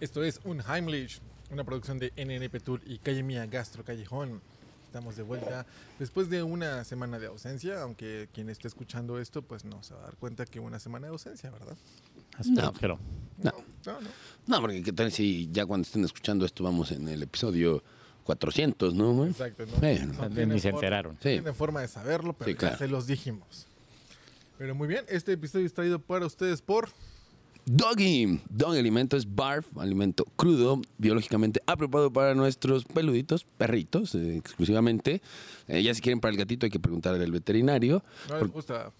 [0.00, 1.20] Esto es un Heimlich,
[1.50, 4.40] una producción de NNP Tour y Calle Mía Gastro Callejón.
[4.84, 5.66] Estamos de vuelta
[5.98, 10.00] después de una semana de ausencia, aunque quien esté escuchando esto, pues no se va
[10.00, 11.76] a dar cuenta que una semana de ausencia, ¿verdad?
[12.46, 12.98] No, pero.
[13.42, 13.52] No.
[13.84, 14.08] No, no.
[14.46, 17.82] No, porque qué tal si ya cuando estén escuchando esto vamos en el episodio
[18.24, 19.30] 400, ¿no, güey?
[19.30, 19.64] Exacto.
[19.66, 21.14] No, Ni se enteraron.
[21.14, 21.28] no Sí.
[21.30, 23.66] tienen forma de saberlo, pero Sí, ya se los dijimos.
[24.58, 26.88] Pero muy bien, este episodio es traído para ustedes por...
[27.68, 28.40] Doggy.
[28.48, 35.20] Dog alimento es barf, alimento crudo, biológicamente apropiado para nuestros peluditos, perritos, eh, exclusivamente.
[35.66, 38.04] Eh, ya si quieren para el gatito hay que preguntarle al veterinario.
[38.28, 38.92] No les gusta.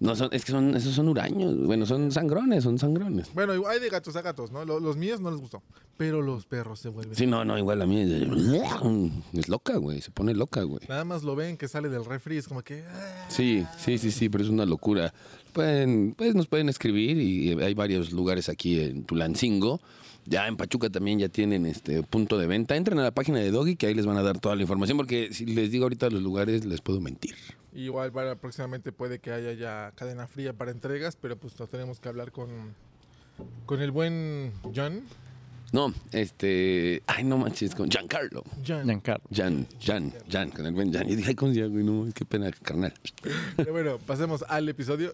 [0.00, 3.34] No son, es que son, esos son huraños, bueno, son sangrones, son sangrones.
[3.34, 4.64] Bueno, hay de gatos a gatos, ¿no?
[4.64, 5.60] Lo- Los, míos no les gustó,
[5.96, 7.16] pero los perros se vuelven...
[7.16, 8.22] Sí, no, no, igual a mí es,
[9.32, 10.82] es loca, güey, se pone loca, güey.
[10.88, 12.84] Nada más lo ven que sale del refri, es como que...
[12.86, 15.12] ah, Sí, sí, sí, sí, pero es una locura.
[15.58, 19.80] Pueden, pues nos pueden escribir y hay varios lugares aquí en Tulancingo.
[20.24, 22.76] Ya en Pachuca también ya tienen este punto de venta.
[22.76, 24.96] Entren a la página de Doggy que ahí les van a dar toda la información
[24.96, 27.34] porque si les digo ahorita los lugares les puedo mentir.
[27.74, 31.98] Igual para próximamente puede que haya ya cadena fría para entregas, pero pues nos tenemos
[31.98, 32.48] que hablar con,
[33.66, 35.02] con el buen John.
[35.72, 38.44] No, este, ay no manches, con Giancarlo.
[38.64, 38.84] John.
[38.84, 39.24] Giancarlo.
[39.34, 41.10] Jan, Jan, Jan, con el buen Jan.
[41.10, 41.84] Y dije, ay, ¿cómo se llama, güey?
[41.84, 42.94] No, qué pena, carnal.
[43.56, 45.12] Pero bueno, pasemos al episodio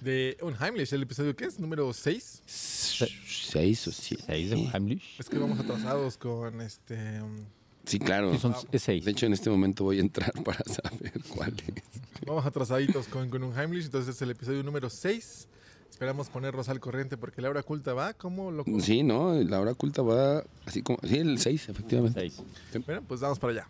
[0.00, 0.92] de Unheimlich.
[0.92, 1.58] ¿El episodio qué es?
[1.58, 2.42] ¿Número 6?
[2.46, 4.24] Seis o siete.
[4.26, 5.02] ¿Seis de Heimlich?
[5.18, 7.20] Es que vamos atrasados con este...
[7.22, 7.36] um,
[7.84, 8.38] Sí, claro.
[8.38, 9.04] Son es seis.
[9.04, 12.26] De hecho, en este momento voy a entrar para saber cuál es.
[12.26, 15.48] vamos atrasaditos con, con Unheimlich, entonces es el episodio número 6.
[15.90, 18.70] Esperamos ponernos al corriente porque la hora oculta va como loco.
[18.80, 19.34] Sí, ¿no?
[19.42, 20.98] La hora oculta va así como...
[21.02, 22.20] Sí, el 6, efectivamente.
[22.20, 22.42] Seis.
[22.86, 23.68] Bueno, pues vamos para allá.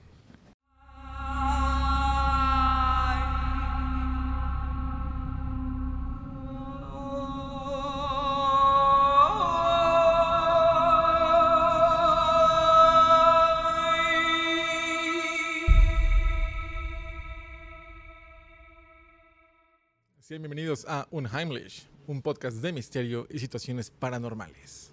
[20.51, 24.91] Bienvenidos a Unheimlich, un podcast de misterio y situaciones paranormales.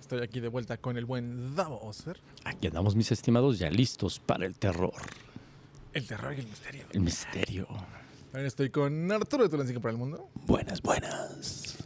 [0.00, 4.20] Estoy aquí de vuelta con el buen Davo Osfer, Aquí andamos, mis estimados, ya listos
[4.20, 4.94] para el terror,
[5.92, 6.84] el terror y el misterio.
[6.92, 7.66] el misterio.
[8.30, 10.28] También estoy con Arturo de Tulancingo para el Mundo.
[10.46, 11.78] Buenas, buenas.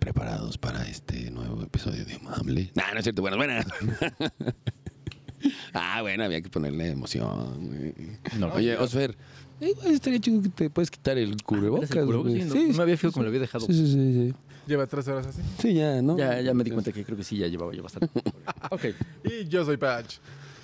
[0.00, 2.72] Preparados para este nuevo episodio de Humable.
[2.74, 3.66] No, no es cierto, buenas, buenas.
[5.74, 8.18] ah, bueno, había que ponerle emoción.
[8.36, 9.16] No, Oye, Osfer,
[9.60, 11.90] eh, güey, estaría chido que te puedes quitar el cubrebocas.
[11.90, 12.32] ¿Eres el cubrebocas?
[12.32, 13.66] Sí, no- no me había fijado que me lo había dejado.
[13.66, 14.12] Sí, sí, sí.
[14.30, 14.34] Sí,
[14.66, 15.40] Lleva tres horas así.
[15.60, 16.16] Sí, ya, ¿no?
[16.16, 18.08] Ya, ya me di cuenta que creo que sí, ya llevaba yo bastante.
[18.70, 18.84] ok.
[19.24, 20.16] Y yo soy Patch.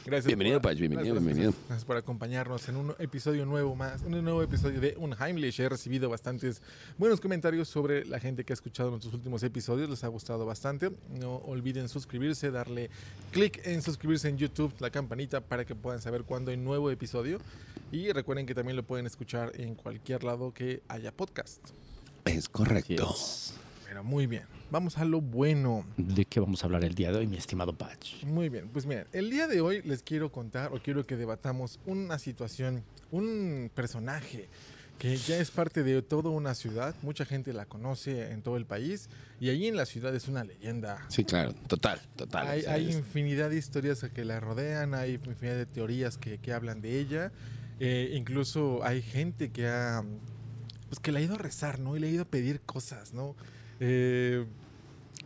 [0.07, 0.27] Gracias.
[0.27, 1.51] Bienvenido, por- Patch, bienvenido, gracias, bienvenido.
[1.51, 5.61] Gracias, gracias por acompañarnos en un episodio nuevo más, un nuevo episodio de Unheimlich.
[5.61, 6.63] He recibido bastantes
[6.99, 9.91] buenos comentarios sobre la gente que ha escuchado nuestros últimos episodios.
[9.91, 10.91] Les ha gustado bastante.
[11.21, 12.91] No olviden suscribirse, darle
[13.31, 17.39] clic en suscribirse en YouTube, la campanita para que puedan saber cuándo hay nuevo episodio.
[17.93, 21.61] Y recuerden que también lo pueden escuchar en cualquier lado que haya podcast.
[22.25, 23.15] Es correcto.
[23.91, 24.45] Pero muy bien.
[24.71, 25.85] Vamos a lo bueno.
[25.97, 28.23] ¿De qué vamos a hablar el día de hoy, mi estimado Patch?
[28.23, 31.81] Muy bien, pues miren, el día de hoy les quiero contar o quiero que debatamos
[31.87, 34.49] una situación, un personaje
[34.97, 38.65] que ya es parte de toda una ciudad, mucha gente la conoce en todo el
[38.65, 39.09] país
[39.41, 41.05] y allí en la ciudad es una leyenda.
[41.09, 42.47] Sí, claro, total, total.
[42.47, 47.01] Hay, infinidad de historias que la rodean, hay infinidad de teorías que, que hablan de
[47.01, 47.33] ella,
[47.81, 50.05] eh, incluso hay gente que ha,
[50.89, 51.97] pues que le ha ido a rezar, ¿no?
[51.97, 53.35] Y le ha ido a pedir cosas, ¿no?
[53.81, 54.45] Eh,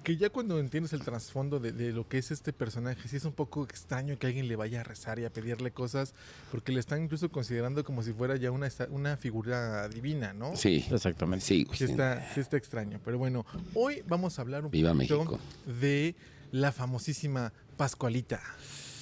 [0.03, 3.25] que ya cuando entiendes el trasfondo de, de lo que es este personaje, sí es
[3.25, 6.13] un poco extraño que alguien le vaya a rezar y a pedirle cosas,
[6.51, 10.55] porque le están incluso considerando como si fuera ya una, una figura divina, ¿no?
[10.57, 11.45] Sí, Exactamente.
[11.47, 11.79] sí, güey.
[11.79, 13.01] Sí está, sí está extraño.
[13.03, 15.41] Pero bueno, hoy vamos a hablar un Viva poquito México.
[15.81, 16.15] de
[16.53, 18.43] la famosísima Pascualita,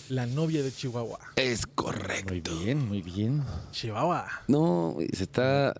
[0.09, 1.19] la novia de Chihuahua.
[1.35, 2.57] Es Muy correcto.
[2.61, 3.43] bien, muy bien.
[3.73, 4.29] Chihuahua.
[4.47, 5.75] No, se está.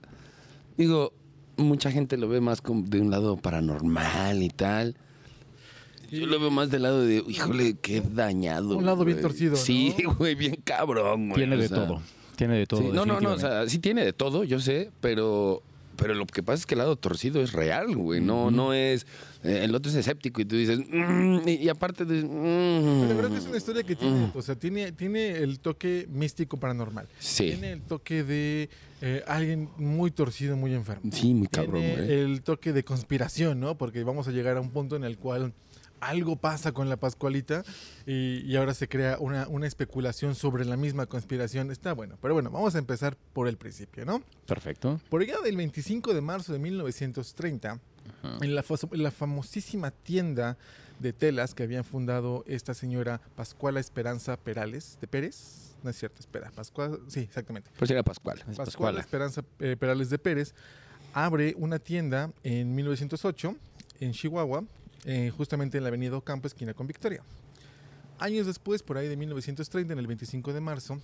[0.77, 1.13] Digo,
[1.57, 4.97] mucha gente lo ve más como de un lado paranormal y tal.
[6.11, 8.77] Yo lo veo más del lado de, híjole, qué dañado.
[8.77, 10.15] Un lado bien torcido, Sí, ¿no?
[10.19, 11.41] güey, bien cabrón, güey.
[11.41, 12.03] Tiene o de sea, todo.
[12.37, 12.81] Tiene de todo.
[12.83, 15.63] sí, no, no, no, o sea, sí tiene de todo, yo sé, pero.
[15.97, 18.21] Pero lo que pasa es que el lado torcido es real, güey.
[18.21, 19.07] No, no es.
[19.45, 20.79] eh, el otro es escéptico y tú dices.
[20.91, 22.23] "Mm", y, y aparte de.
[22.23, 23.17] "Mm".
[23.19, 27.07] Creo que es una historia que tiene, o sea, tiene, tiene el toque místico paranormal.
[27.19, 27.45] Sí.
[27.47, 28.69] Tiene el toque de
[29.01, 31.11] eh, alguien muy torcido, muy enfermo.
[31.13, 32.13] Sí, muy cabrón, Tiene güey.
[32.21, 33.77] el toque de conspiración, ¿no?
[33.77, 35.53] Porque vamos a llegar a un punto en el cual
[36.03, 37.65] algo pasa con la Pascualita
[38.07, 41.71] y, y ahora se crea una, una especulación sobre la misma conspiración.
[41.71, 44.23] Está bueno, pero bueno, vamos a empezar por el principio, ¿no?
[44.47, 45.01] Perfecto.
[45.09, 47.79] Por allá del 25 de marzo de 1930,
[48.41, 50.57] en la, fos- en la famosísima tienda
[50.99, 55.75] de telas que habían fundado esta señora Pascuala Esperanza Perales de Pérez.
[55.83, 57.71] No es cierto, espera, Pascual, sí, exactamente.
[57.79, 58.39] Pues era Pascual.
[58.39, 59.01] Es Pascuala Pascuala.
[59.01, 60.55] Esperanza eh, Perales de Pérez
[61.13, 63.57] abre una tienda en 1908
[64.01, 64.65] en Chihuahua,
[65.05, 67.23] eh, justamente en la avenida Ocampo, esquina con Victoria.
[68.19, 71.01] Años después, por ahí de 1930, en el 25 de marzo,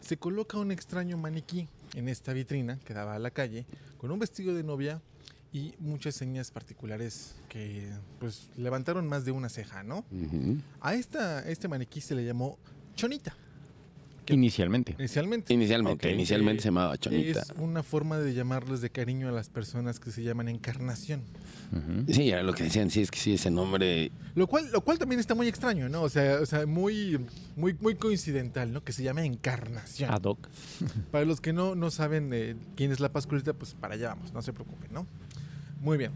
[0.00, 3.66] se coloca un extraño maniquí en esta vitrina que daba a la calle,
[3.98, 5.00] con un vestido de novia
[5.52, 7.88] y muchas señas particulares que
[8.18, 10.04] pues levantaron más de una ceja, ¿no?
[10.80, 12.58] A esta, a este maniquí se le llamó
[12.94, 13.36] Chonita,
[14.34, 14.94] Inicialmente.
[14.98, 15.52] inicialmente.
[15.54, 16.14] Inicialmente, Ok.
[16.14, 17.40] inicialmente Eh, se llamaba Chonita.
[17.40, 21.22] Es una forma de llamarles de cariño a las personas que se llaman encarnación.
[22.08, 24.12] Sí, era lo que decían, sí, es que sí, ese nombre.
[24.36, 26.02] Lo cual, lo cual también está muy extraño, ¿no?
[26.02, 27.18] O sea, o sea muy,
[27.56, 28.84] muy, muy coincidental, ¿no?
[28.84, 30.10] Que se llama encarnación.
[30.12, 30.48] Ad hoc.
[31.10, 34.32] Para los que no, no saben eh, quién es la Pascualita, pues para allá vamos,
[34.32, 35.06] no se preocupen, ¿no?
[35.80, 36.12] Muy bien.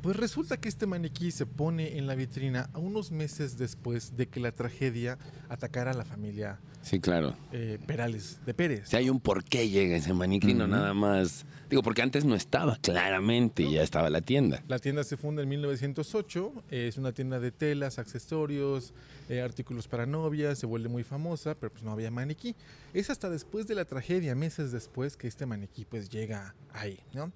[0.00, 4.26] Pues resulta que este maniquí se pone en la vitrina a unos meses después de
[4.26, 5.18] que la tragedia
[5.48, 7.36] atacara a la familia Sí, claro.
[7.52, 8.88] eh, Perales de Pérez.
[8.88, 11.46] Si hay un por qué llega ese maniquí, no nada más.
[11.70, 14.62] Digo, porque antes no estaba, claramente, ya estaba la tienda.
[14.68, 18.92] La tienda se funda en 1908, eh, es una tienda de telas, accesorios,
[19.28, 22.56] eh, artículos para novias, se vuelve muy famosa, pero pues no había maniquí.
[22.92, 27.32] Es hasta después de la tragedia, meses después, que este maniquí pues llega ahí, ¿no?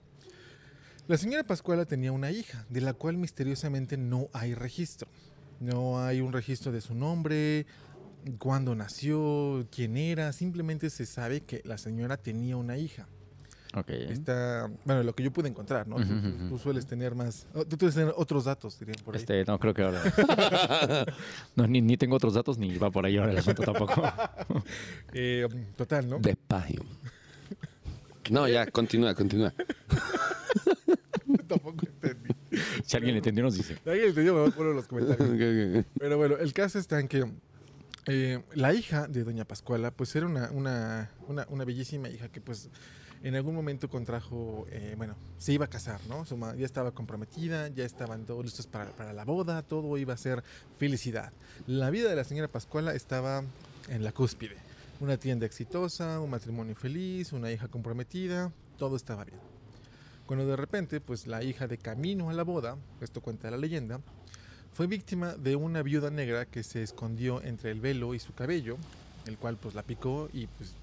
[1.08, 5.08] La señora Pascuala tenía una hija, de la cual misteriosamente no hay registro.
[5.61, 7.64] No hay un registro de su nombre,
[8.38, 13.06] cuándo nació, quién era, simplemente se sabe que la señora tenía una hija.
[13.75, 13.91] Ok.
[13.91, 15.97] Está, bueno, lo que yo pude encontrar, ¿no?
[16.49, 19.20] Tú- sueles tener más, oh, tú sueles tener otros datos, dirían por ahí.
[19.20, 20.03] Este, no, creo que ahora.
[21.56, 24.03] no, ni, ni tengo otros datos ni va por ahí ahora el asunto tampoco.
[25.12, 26.19] Eh, total, ¿no?
[26.19, 26.85] Despacio.
[28.31, 29.53] No, ya, continúa, continúa.
[31.48, 32.34] Tampoco entendí.
[32.84, 33.76] si alguien le entendió, nos dice.
[33.82, 35.84] Si alguien entendió, me poner en los comentarios.
[35.98, 37.25] Pero bueno, el caso está en que
[38.06, 42.40] eh, la hija de Doña Pascuala, pues era una, una, una, una bellísima hija que
[42.40, 42.70] pues
[43.22, 46.25] en algún momento contrajo, eh, bueno, se iba a casar, ¿no?
[46.25, 50.14] Su ma- ya estaba comprometida, ya estaban todos listos para, para la boda, todo iba
[50.14, 50.44] a ser
[50.78, 51.32] felicidad.
[51.66, 53.43] La vida de la señora Pascuala estaba
[53.88, 54.56] en la cúspide.
[55.00, 59.38] Una tienda exitosa, un matrimonio feliz, una hija comprometida, todo estaba bien.
[60.26, 64.00] Cuando de repente, pues la hija de camino a la boda, esto cuenta la leyenda,
[64.73, 68.76] fue víctima de una viuda negra que se escondió entre el velo y su cabello,
[69.26, 70.75] el cual pues la picó y pues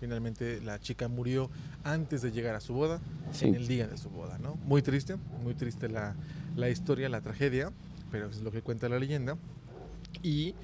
[0.00, 1.50] finalmente la chica murió
[1.84, 3.00] antes de llegar a su boda,
[3.32, 3.46] Sí.
[3.46, 4.56] en el día de su boda, ¿no?
[4.64, 6.14] Muy triste, muy triste la,
[6.56, 7.72] la historia, la tragedia,
[8.10, 9.36] pero es lo que cuenta la leyenda.
[10.22, 10.54] Y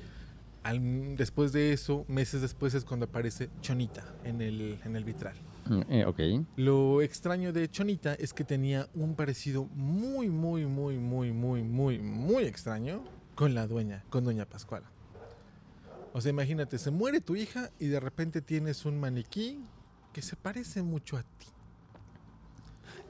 [0.64, 5.36] al- después de eso, meses después es cuando aparece Chonita en el, en el vitral.
[5.68, 6.44] Mm, eh.
[6.56, 11.98] Lo extraño de Chonita es que tenía un parecido muy, muy, muy, muy, muy, muy,
[11.98, 13.02] muy extraño
[13.34, 14.90] con la dueña, con Doña Pascuala.
[16.12, 19.60] O sea, imagínate, se muere tu hija y de repente tienes un maniquí
[20.12, 21.46] que se parece mucho a ti.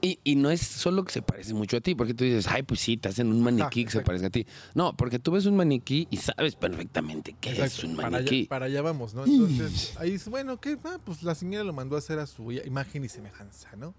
[0.01, 2.63] Y, y no es solo que se parece mucho a ti, porque tú dices, ay,
[2.63, 4.45] pues sí, te hacen un maniquí que se parezca a ti.
[4.75, 8.45] No, porque tú ves un maniquí y sabes perfectamente que es un para, allá, maniquí.
[8.45, 9.25] para allá vamos, ¿no?
[9.25, 10.77] Entonces, ahí dices, bueno, ¿qué?
[10.83, 13.95] Ah, pues la señora lo mandó a hacer a su imagen y semejanza, ¿no?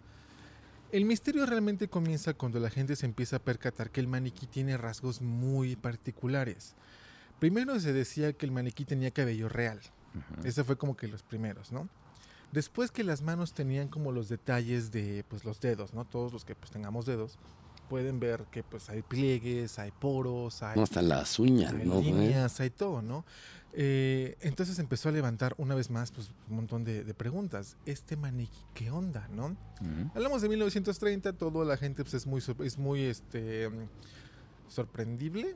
[0.91, 4.77] El misterio realmente comienza cuando la gente se empieza a percatar que el maniquí tiene
[4.77, 6.75] rasgos muy particulares.
[7.41, 9.81] Primero se decía que el maniquí tenía cabello real.
[10.45, 11.88] Ese fue como que los primeros, ¿no?
[12.52, 16.05] Después que las manos tenían como los detalles de pues los dedos, ¿no?
[16.05, 17.38] Todos los que pues tengamos dedos
[17.88, 22.00] pueden ver que pues hay pliegues, hay poros, hay No, hasta las uñas, hay ¿no?
[22.00, 23.25] líneas, hay todo, ¿no?
[23.75, 27.76] Eh, entonces empezó a levantar una vez más pues, un montón de, de preguntas.
[27.87, 29.57] Este maniquí, ¿qué onda, no?
[30.14, 33.88] Hablamos de 1930, toda la gente pues, es muy, es muy este, mm,
[34.69, 35.55] sorprendible,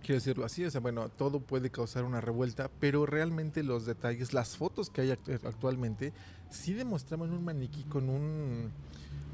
[0.00, 0.64] quiero decirlo así.
[0.64, 5.02] O sea, bueno, todo puede causar una revuelta, pero realmente los detalles, las fotos que
[5.02, 6.12] hay actu- actualmente,
[6.50, 8.70] sí demostraban un maniquí con un...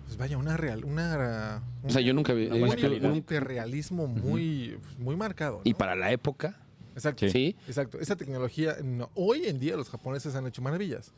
[0.06, 1.62] Pues vaya, una real, una...
[1.82, 2.48] O sea, yo nunca vi.
[2.48, 3.10] Calidad.
[3.10, 5.60] un- un realismo muy, pues, muy marcado.
[5.64, 6.58] y para la época,
[6.94, 7.28] Exacto.
[7.28, 7.56] Sí.
[7.66, 11.10] Exacto, esa tecnología, no, hoy en día los japoneses han hecho maravillas.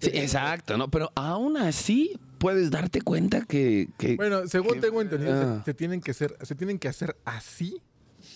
[0.00, 0.90] Sí, exacto, ¿no?
[0.90, 3.88] Pero aún así puedes darte cuenta que.
[3.98, 5.62] que- Bueno, según que- tengo entendido, ah.
[5.64, 7.80] se, tienen que hacer, se tienen que hacer así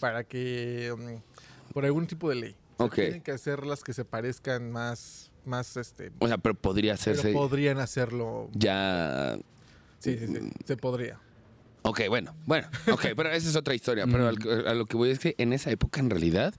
[0.01, 2.57] para que mm, por algún tipo de ley.
[2.95, 7.33] Tienen que hacerlas que se parezcan más, más este, o sea, pero podría pero hacerse
[7.33, 8.51] podrían hacerlo.
[8.53, 9.39] ya.
[9.99, 11.19] Sí, sí, sí, se podría.
[11.83, 14.07] Ok, bueno, bueno, ok, pero esa es otra historia.
[14.07, 16.55] Pero al- a lo que voy es que en esa época, en realidad,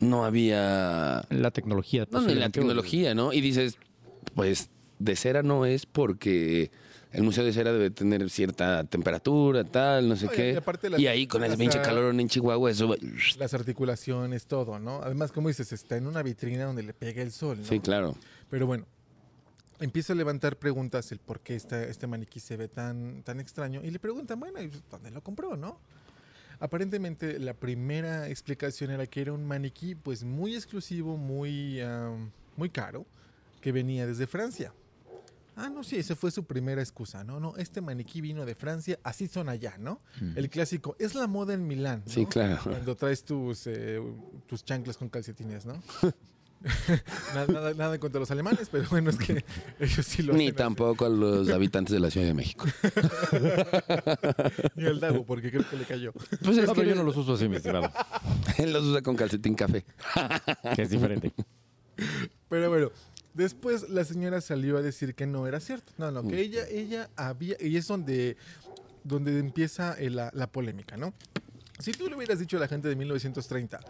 [0.00, 1.24] no había.
[1.28, 2.06] La tecnología.
[2.10, 3.32] No, ni la tecnología, ¿no?
[3.32, 3.76] Y dices,
[4.34, 6.70] pues de cera no es porque
[7.12, 10.52] el Museo de Cera debe tener cierta temperatura, tal, no sé qué.
[10.52, 12.94] y aparte la- y ahí con ese pinche calor en Chihuahua, eso
[13.38, 15.00] Las articulaciones, todo, ¿no?
[15.00, 17.64] Además, como dices, está en una vitrina donde le pega el sol, ¿no?
[17.64, 18.16] Sí, claro.
[18.50, 18.84] Pero bueno,
[19.78, 23.80] empieza a levantar preguntas el por qué esta- este maniquí se ve tan, tan extraño
[23.84, 25.78] y le preguntan, bueno, ¿y ¿dónde lo compró, no?
[26.60, 32.70] Aparentemente la primera explicación era que era un maniquí pues muy exclusivo, muy, am, muy
[32.70, 33.06] caro,
[33.60, 34.72] que venía desde Francia.
[35.56, 37.38] Ah, no, sí, esa fue su primera excusa, ¿no?
[37.38, 40.00] No, este maniquí vino de Francia, así son allá, ¿no?
[40.34, 42.02] El clásico, es la moda en Milán.
[42.06, 42.12] ¿no?
[42.12, 42.60] Sí, claro.
[42.62, 44.00] Cuando traes tus, eh,
[44.46, 45.80] tus chanclas con calcetines, ¿no?
[47.34, 49.44] nada, nada, nada contra los alemanes, pero bueno, es que
[49.78, 50.56] ellos sí lo Ni hacen así.
[50.64, 52.64] tampoco a los habitantes de la Ciudad de México.
[54.74, 56.12] Ni el Dago, porque creo que le cayó.
[56.12, 57.90] Pues es No, que pero yo no los uso así, mi estimado.
[58.58, 59.84] él los usa con calcetín café.
[60.74, 61.32] Que es diferente.
[62.48, 62.90] Pero bueno,
[63.34, 65.92] después la señora salió a decir que no era cierto.
[65.98, 66.28] No, no, Mm.
[66.28, 68.36] que ella, ella había, y es donde,
[69.04, 71.12] donde empieza eh, la, la polémica, ¿no?
[71.78, 73.80] Si tú le hubieras dicho a la gente de 1930,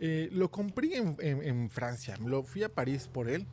[0.00, 3.46] eh, lo compré en, en- en Francia, lo fui a París por él,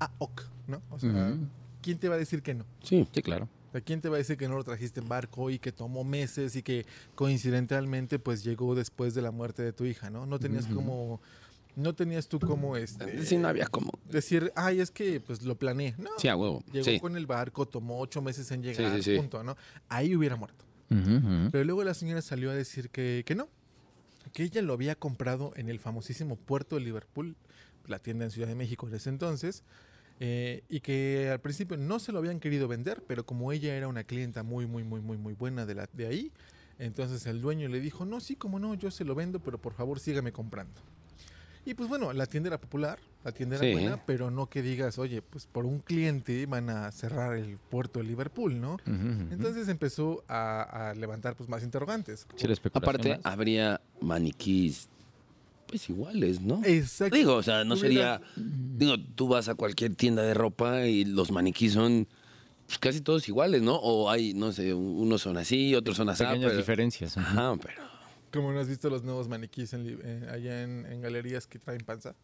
[0.00, 0.82] ah, ok, ¿no?
[0.90, 1.34] O sea.
[1.80, 2.64] ¿quién te va a decir que no?
[2.82, 3.06] Sí.
[3.14, 3.48] Sí, claro.
[3.84, 6.56] ¿Quién te va a decir que no lo trajiste en barco y que tomó meses
[6.56, 10.26] y que coincidentalmente pues llegó después de la muerte de tu hija, ¿no?
[10.26, 11.20] No tenías como,
[11.78, 13.92] no tenías tú como este, Sí, no había como.
[14.10, 15.94] decir, ay, es que pues lo planeé.
[15.98, 16.62] No, Sí, a huevo.
[16.72, 17.00] llegó Sí.
[17.00, 19.16] con el barco, tomó ocho meses en llegar, sí, sí.
[19.16, 19.56] punto, ¿no?
[19.88, 20.64] Ahí hubiera muerto.
[20.88, 23.48] Pero luego la señora salió a decir que, que no,
[24.32, 27.36] que ella lo había comprado en el famosísimo puerto de Liverpool,
[27.86, 29.62] la tienda en Ciudad de México en ese entonces,
[30.20, 33.86] eh, y que al principio no se lo habían querido vender, pero como ella era
[33.86, 36.32] una clienta muy, muy, muy, muy, muy buena de, la, de ahí,
[36.78, 39.74] entonces el dueño le dijo, no, sí, como no, yo se lo vendo, pero por
[39.74, 40.80] favor sígame comprando.
[41.68, 43.72] Y pues bueno, la tienda era popular, la tienda era Sí.
[43.72, 47.98] buena, pero no que digas, oye, pues por un cliente van a cerrar el puerto
[47.98, 48.78] de Liverpool, ¿no?
[48.86, 52.26] Entonces empezó a, a levantar pues más interrogantes.
[52.36, 53.20] Sí, Aparte, más.
[53.26, 54.88] habría maniquís,
[55.66, 56.62] pues iguales, ¿no?
[56.64, 57.14] Exacto.
[57.14, 58.22] Digo, o sea, no sería.
[58.34, 62.08] Digo, tú vas a cualquier tienda de ropa y los maniquís son
[62.66, 63.74] pues, casi todos iguales, ¿no?
[63.74, 66.24] O hay, no sé, unos son así, otros son así.
[66.24, 67.14] Pequeñas pero- diferencias.
[67.18, 67.26] ujú.
[67.26, 67.87] Ajá, pero.
[68.32, 71.80] Como no has visto los nuevos maniquís en eh, allá en, en galerías que traen
[71.80, 72.14] panza.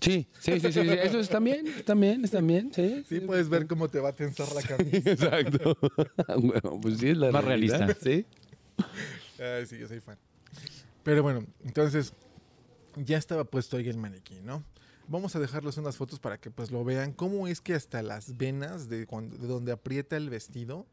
[0.00, 0.80] Sí, sí, sí, sí, sí.
[1.02, 3.04] Eso está bien, está bien, está bien, sí.
[3.08, 4.98] Sí, puedes ver cómo te va a tensar la camisa.
[5.10, 5.78] Exacto.
[6.40, 8.02] bueno, pues sí, es la Más realidad, realista.
[8.02, 8.26] Sí.
[9.42, 10.18] Ay, sí, yo soy fan.
[11.02, 12.12] Pero bueno, entonces
[12.96, 14.62] ya estaba puesto ahí el maniquí, ¿no?
[15.06, 17.12] Vamos a dejarles unas fotos para que pues lo vean.
[17.12, 20.86] Cómo es que hasta las venas de, cuando- de donde aprieta el vestido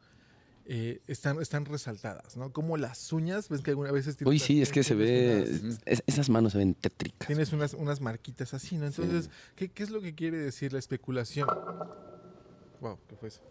[0.66, 2.52] eh, están, están resaltadas, ¿no?
[2.52, 4.16] Como las uñas, ves que algunas veces...
[4.22, 5.44] Uy, tienes- sí, es que se ve.
[5.46, 7.28] tienes unas- es- esas manos se ven tétricas.
[7.28, 8.86] Tienes unas, unas marquitas así, ¿no?
[8.88, 11.48] Entonces, ¿qué, qué es lo que quiere decir la especulación?
[12.80, 13.42] Wow, ¿qué fue eso?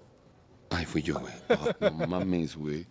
[0.72, 1.32] Ay, fui yo, güey.
[1.48, 2.86] Ah, no mames, güey.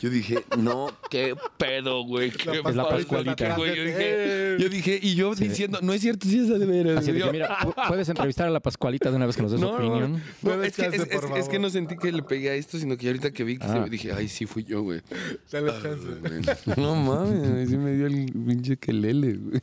[0.00, 2.30] Yo dije, no, qué pedo, güey.
[2.30, 3.54] qué Es la Pascualita.
[3.54, 3.76] güey.
[3.76, 5.48] Yo dije, yo dije, y yo Sí.
[5.48, 6.96] diciendo, no es cierto, sí es de veras.
[6.98, 9.42] Así de Yo- que, mira, pu- puedes entrevistar a la Pascualita de una vez que
[9.42, 10.12] nos des su No, no, opinión.
[10.14, 12.78] no, Puedes es, que, es, es- es que no sentí que le pegué a esto,
[12.78, 13.80] sino que ahorita que vi que se Ah.
[13.80, 15.02] ve, dije, ay, sí fui yo, güey.
[15.50, 16.06] Dale Ah, chance.
[16.06, 16.76] güey.
[16.78, 19.60] No mames, sí me dio el pinche quelele, güey.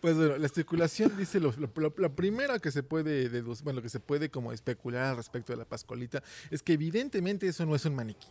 [0.00, 3.82] Pues bueno, la especulación dice lo, lo- lo- la primera que se puede deducir, bueno,
[3.82, 7.74] que se puede como especular al respecto de la Pascualita es que evidentemente eso no
[7.74, 8.28] es un maniquí.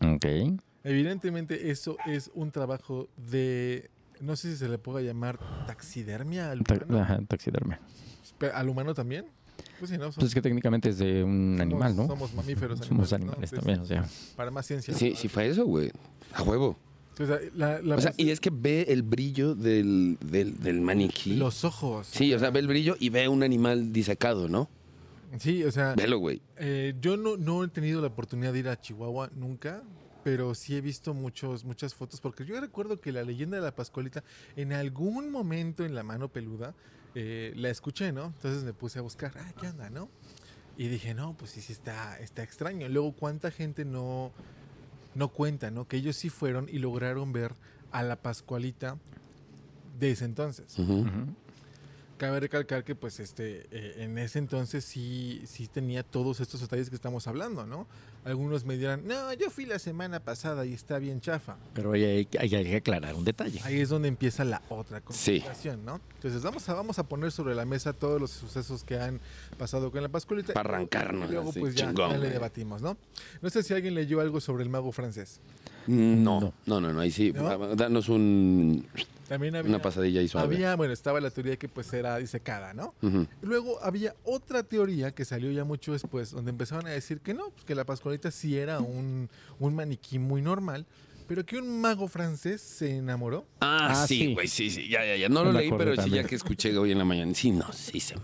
[0.00, 0.26] Ok.
[0.82, 3.90] Evidentemente eso es un trabajo de,
[4.20, 7.00] no sé si se le pueda llamar taxidermia al humano.
[7.00, 7.80] Ajá, taxidermia.
[8.52, 9.26] ¿Al humano también?
[9.78, 10.10] Pues sí, ¿no?
[10.10, 12.06] Pues es que técnicamente es de un somos- animal, ¿no?
[12.08, 12.78] Somos mamíferos.
[12.86, 13.16] Somos animales, ¿no?
[13.16, 14.34] animales Entonces, también, o sea.
[14.36, 14.92] Para más ciencia.
[14.94, 15.90] Sí, sí fue eso, güey.
[16.34, 16.76] A huevo.
[17.18, 20.58] O sea, la- la O sea, más- y es que ve el brillo del, del,
[20.60, 21.36] del maniquí.
[21.36, 22.08] los ojos.
[22.10, 24.68] Sí, o sea, ve el brillo y ve un animal disecado, ¿no?
[25.38, 26.40] Sí, o sea, Velo, güey.
[26.58, 29.82] Eh, yo no, no he tenido la oportunidad de ir a Chihuahua nunca,
[30.22, 33.74] pero sí he visto muchos, muchas fotos, porque yo recuerdo que la leyenda de la
[33.74, 34.22] Pascualita,
[34.56, 36.74] en algún momento en la mano peluda,
[37.16, 38.26] eh, la escuché, ¿no?
[38.26, 40.08] Entonces me puse a buscar, ah, ¿qué onda, no?
[40.76, 42.88] Y dije, no, pues sí, sí está, está extraño.
[42.88, 44.32] Luego, ¿cuánta gente no,
[45.14, 45.86] no cuenta, ¿no?
[45.86, 47.54] Que ellos sí fueron y lograron ver
[47.92, 48.98] a la Pascualita
[49.98, 50.76] de ese entonces.
[52.24, 56.88] Cabe recalcar que pues este eh, en ese entonces sí, sí tenía todos estos detalles
[56.88, 57.86] que estamos hablando, ¿no?
[58.24, 61.56] Algunos me dirán, no, yo fui la semana pasada y está bien chafa.
[61.74, 63.60] Pero ahí hay, que- hay que aclarar un detalle.
[63.64, 65.40] Ahí es donde empieza la otra Sí.
[65.40, 66.00] conversación, ¿no?
[66.14, 69.20] Entonces vamos a, vamos a poner sobre la mesa todos los sucesos que han
[69.58, 70.54] pasado con la Pascualita.
[70.54, 72.96] Pa' arrancarnos, Y luego así, pues ya, chingón, ya le debatimos, ¿no?
[73.42, 75.40] No sé si alguien leyó algo sobre el mago francés.
[75.86, 76.54] No, No.
[76.64, 77.32] no, no, no, ahí sí.
[77.34, 77.76] ¿No?
[77.76, 78.86] Danos un.
[79.34, 80.54] También había, Una pasadilla ahí suave.
[80.54, 82.94] había, bueno, estaba la teoría que pues era disecada, ¿no?
[83.42, 87.50] Luego había otra teoría que salió ya mucho después, donde empezaron a decir que no,
[87.50, 90.86] pues que la Pascualita sí era un, un maniquí muy normal,
[91.26, 93.44] pero que un mago francés se enamoró.
[93.60, 94.88] Ah, Ah, sí, güey, sí, sí.
[94.88, 95.28] Ya, ya, ya.
[95.28, 97.34] No lo leí, pero sí, ya que escuché hoy en la mañana.
[97.34, 98.14] Sí, no, sí se.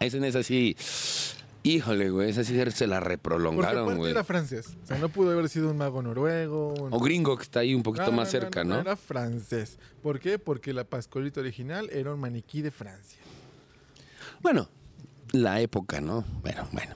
[0.00, 0.76] Es en esa sí.
[1.64, 4.12] Híjole, güey, esa sí se la reprolongaron, güey.
[4.12, 4.76] era francés.
[4.84, 6.72] O sea, no pudo haber sido un mago noruego.
[6.74, 8.78] un- O gringo, que está ahí un poquito No, más no, cerca, ¿no?
[8.78, 9.78] Era francés.
[10.02, 10.38] ¿Por qué?
[10.38, 13.18] Porque la Pascualita original era un maniquí de Francia.
[14.40, 14.68] Bueno,
[15.32, 16.24] la época, ¿no?
[16.42, 16.94] Bueno, bueno.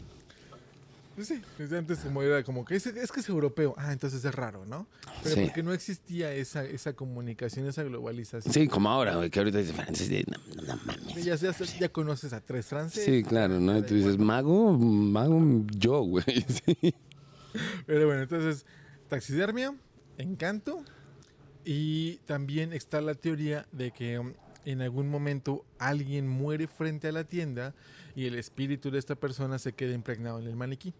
[1.14, 3.74] Pues sí, desde antes como era como que es, es que es europeo.
[3.76, 4.86] Ah, entonces es raro, ¿no?
[5.22, 5.42] Pero Sí.
[5.44, 8.52] porque no existía esa, esa comunicación, esa globalización.
[8.52, 10.10] Sí, como ahora, güey, que ahorita dice francés.
[10.26, 11.22] No, no, mames.
[11.24, 13.04] Ya, ya, ya conoces a tres franceses.
[13.04, 13.76] Sí, claro, ¿no?
[13.76, 16.24] Y tú dices, mago, mago, yo, güey.
[16.64, 16.94] Sí.
[17.84, 18.64] Pero bueno, entonces,
[19.08, 19.74] taxidermia,
[20.16, 20.82] encanto.
[21.64, 24.32] Y también está la teoría de que um,
[24.64, 27.74] en algún momento alguien muere frente a la tienda
[28.16, 30.92] y el espíritu de esta persona se queda impregnado en el maniquí.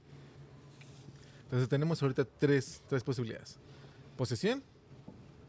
[1.52, 3.58] Entonces tenemos ahorita tres, tres posibilidades.
[4.16, 4.62] Posesión,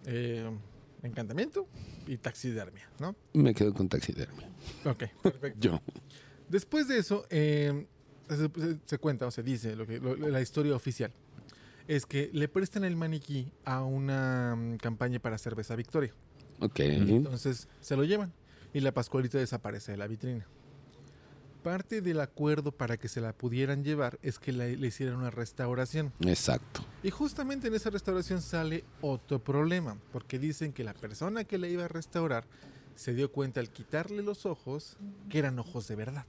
[0.06, 0.52] eh,
[1.02, 1.66] encantamiento
[2.06, 3.16] y taxidermia, ¿no?
[3.32, 4.50] Me quedo con taxidermia.
[4.84, 5.60] Ok, perfecto.
[5.62, 5.80] Yo.
[6.50, 7.88] Después de eso, eh,
[8.86, 11.14] se, cuenta o se dice lo que, lo- la historia oficial.
[11.88, 16.14] Es que le prestan el maniquí a una mm, campaña para cerveza Victoria.
[16.60, 16.82] Ok.
[16.82, 18.34] Entonces se lo llevan
[18.74, 20.46] y la Pascualita desaparece de la vitrina.
[21.64, 25.30] Parte del acuerdo para que se la pudieran llevar es que la- le hicieran una
[25.32, 26.12] restauración.
[26.26, 26.84] Exacto.
[27.04, 31.68] Y justamente en esa restauración sale otro problema, porque dicen que la persona que la
[31.70, 32.44] iba a restaurar
[32.96, 34.98] se dio cuenta al quitarle los ojos
[35.30, 36.26] que eran ojos de verdad.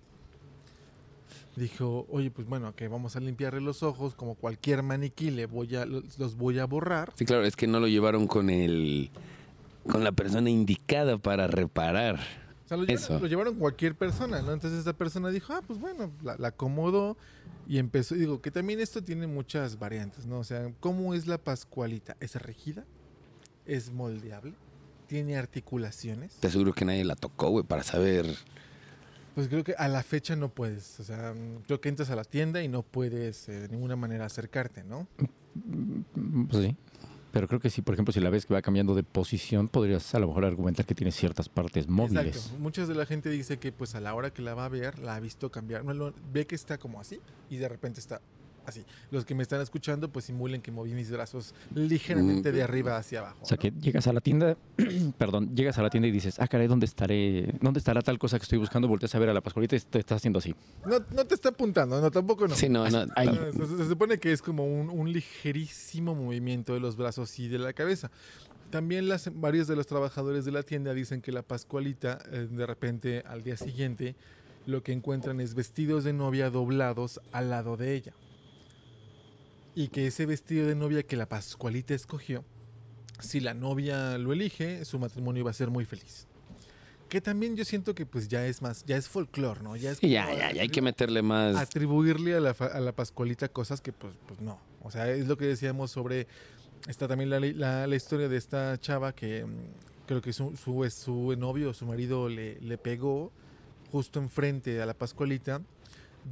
[1.57, 5.75] Dijo, oye, pues bueno, que vamos a limpiarle los ojos, como cualquier maniquí, le voy
[5.76, 7.12] a, los los voy a borrar.
[7.17, 9.11] Sí, claro, es que no lo llevaron con el.
[9.88, 12.19] con la persona indicada para reparar.
[12.75, 13.19] Sea, lo llevaron, Eso.
[13.21, 14.52] lo llevaron cualquier persona, ¿no?
[14.52, 17.16] Entonces esta persona dijo, ah, pues bueno, la, la acomodó
[17.66, 18.14] y empezó.
[18.14, 20.38] Digo, que también esto tiene muchas variantes, ¿no?
[20.38, 22.16] O sea, ¿cómo es la Pascualita?
[22.21, 22.85] ¿Es rígida?
[23.66, 24.54] ¿Es moldeable?
[25.07, 26.35] ¿Tiene articulaciones?
[26.37, 28.26] Te aseguro que nadie la tocó, güey, para saber.
[29.35, 31.01] Pues creo que a la fecha no puedes.
[31.01, 31.35] O sea,
[31.66, 35.09] creo que entras a la tienda y no puedes eh, de ninguna manera acercarte, ¿no?
[35.55, 36.77] Mm, Pues sí.
[37.35, 40.14] Pero creo que sí, por ejemplo, si la ves que va cambiando de posición, podrías
[40.14, 42.37] a lo mejor argumentar que tiene ciertas partes móviles.
[42.37, 42.59] Exacto.
[42.61, 44.99] Muchas de la gente dice que pues a la hora que la va a ver,
[45.01, 45.85] la ha visto cambiar.
[45.85, 47.20] No, lo- ve que está como así
[47.51, 48.20] y de repente está
[48.66, 48.85] así.
[49.11, 53.20] Los que me están escuchando pues simulen que moví mis brazos ligeramente de arriba hacia
[53.20, 53.38] abajo.
[53.42, 53.61] O sea, ¿no?
[53.61, 54.57] que llegas a la tienda,
[55.18, 57.55] perdón, llegas a la tienda y dices, ah, caray, ¿dónde estaré?
[57.61, 58.88] ¿Dónde estará tal cosa que estoy buscando?
[58.88, 60.55] Volteas a ver a la Pascualita y te está haciendo así.
[60.87, 62.55] No, no te está apuntando, no, tampoco no.
[62.55, 63.07] Sí, no, no.
[63.16, 63.29] Ahí.
[63.29, 67.48] Ah, Se, se supone que es como un, un ligerísimo movimiento de los brazos y
[67.48, 68.11] de la cabeza.
[68.70, 72.66] También las, varios de los trabajadores de la tienda dicen que la Pascualita, eh, de
[72.66, 74.16] repente al día siguiente,
[74.66, 78.14] lo que encuentran es vestidos de novia doblados al lado de ella.
[79.75, 82.45] Y que ese vestido de novia que la Pascualita escogió,
[83.21, 86.27] si la novia lo elige, su matrimonio va a ser muy feliz.
[87.09, 89.77] Que también yo siento que pues ya es más, ya es folclore, ¿no?
[89.77, 91.57] Ya es Sí, ya, ya, ya hay que meterle más.
[91.57, 94.59] atribuirle a la, a la Pascualita cosas que pues, pues no.
[94.83, 96.27] O sea, es lo que decíamos sobre...
[96.89, 100.89] Está también la, la- la historia de esta chava que mm, creo que su, su,
[100.91, 103.33] su novio o su marido le, le pegó
[103.91, 105.63] justo enfrente a la Pascualita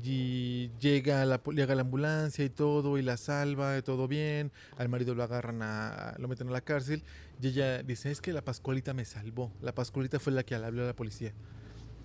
[0.03, 4.89] y llega la, llega la ambulancia y todo y la salva, y todo bien, al
[4.89, 7.03] marido lo agarran, a, lo meten a la cárcel
[7.41, 10.65] y ella dice, es que la Pascualita me salvó, la Pascualita fue la que le
[10.65, 11.33] habló a la policía.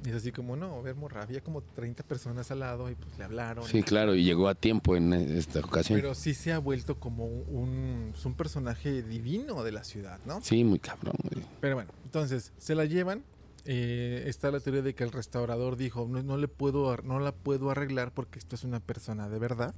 [0.06, 2.96] Y es así como, no, a ver, morra, había como 30 personas al lado y
[2.96, 3.64] pues le hablaron.
[3.66, 6.00] Sí, claro, y llegó a tiempo en esta ocasión.
[6.00, 10.40] Pero sí se ha vuelto como un, un personaje divino de la ciudad, ¿no?
[10.42, 11.44] Sí, muy cabrón, güey.
[11.62, 13.24] Pero bueno, entonces se la llevan.
[13.70, 17.34] Eh, está la teoría de que el restaurador dijo, no, no le puedo, no la
[17.34, 19.76] puedo arreglar porque esto es una persona de verdad.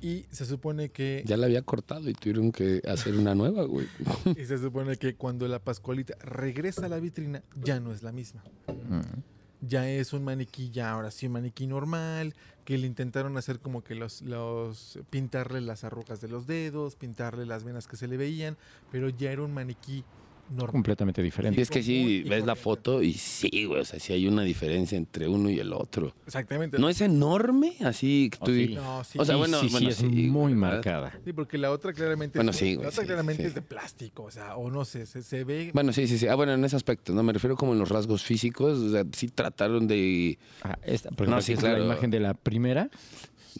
[0.00, 3.88] Y se supone que Ya la había cortado y tuvieron que hacer una nueva, güey.
[4.38, 8.12] y se supone que cuando la Pascualita regresa a la vitrina ya no es la
[8.12, 8.44] misma.
[8.68, 9.66] Mm.
[9.66, 13.82] ya es un maniquí, ya ahora sí un maniquí normal, que le intentaron hacer como
[13.82, 18.16] que los, los pintarle las arrugas de los dedos, pintarle las venas que se le
[18.16, 18.56] veían,
[18.92, 20.04] pero ya era un maniquí
[20.50, 20.72] normal.
[20.72, 21.60] Completamente Y diferente.
[21.62, 24.96] es que sí, ves la foto y sí, güey, o sea, sí hay una diferencia
[24.98, 26.14] entre uno y el otro.
[26.26, 26.78] Exactamente.
[26.78, 28.52] No es enorme, así que Oh, tú...
[28.52, 28.66] sí.
[28.66, 29.18] di- No, sí.
[29.18, 31.18] O sea, Sí, bueno, sí, sí, bueno, es sí, muy marcada.
[31.24, 33.48] Sí, porque la otra claramente, Bueno, es, sí, la otra sí, claramente sí.
[33.48, 35.70] es de plástico, o sea, o no sé, se, se ve...
[35.74, 36.26] Bueno, sí, sí, sí.
[36.26, 37.22] Ah, bueno, en ese aspecto, ¿no?
[37.22, 40.38] Me refiero como en los rasgos físicos, o sea, sí trataron de...
[40.62, 41.78] Ah, esta, por No, ejemplo, sí, aquí es claro.
[41.78, 42.90] la imagen de la primera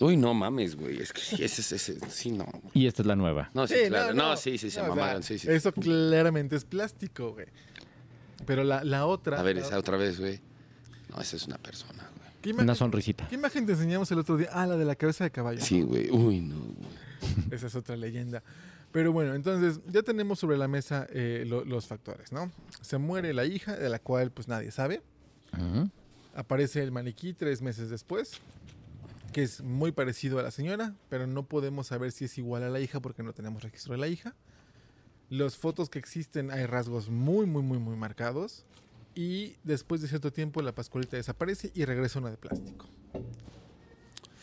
[0.00, 2.46] Uy, no mames, güey, es que sí, ese, ese, ese- sí, no.
[2.72, 3.50] y esta es la nueva.
[3.54, 4.14] No, sí, Sí, claro.
[4.14, 5.48] No, sí, sí, se no, o sea, mamaron, sí, sí.
[5.50, 7.46] Eso claramente es plástico, güey.
[8.46, 9.38] Pero la, la otra.
[9.38, 10.40] A ver, la- esa otra vez, güey.
[11.10, 12.30] No, esa es una persona, güey.
[12.42, 13.28] ¿qué, Una imagen, sonrisita.
[13.28, 14.48] qué imagen te enseñamos el otro día?
[14.52, 15.60] Ah, la de la cabeza de caballo.
[15.60, 16.10] Sí, güey.
[16.10, 16.88] Uy, no, güey.
[17.52, 18.42] Esa es otra leyenda.
[18.92, 22.50] Pero bueno, entonces ya tenemos sobre la mesa eh, lo- los factores, ¿no?
[22.80, 25.02] Se muere la hija, de la cual pues nadie sabe.
[26.34, 28.40] Aparece el maniquí tres meses después,
[29.34, 32.70] que es muy parecido a la señora, pero no podemos saber si es igual a
[32.70, 34.36] la hija porque no tenemos registro de la hija.
[35.28, 38.64] Las fotos que existen hay rasgos muy, muy, muy, muy marcados.
[39.16, 42.86] Y después de cierto tiempo la Pascualita desaparece y regresa una de plástico.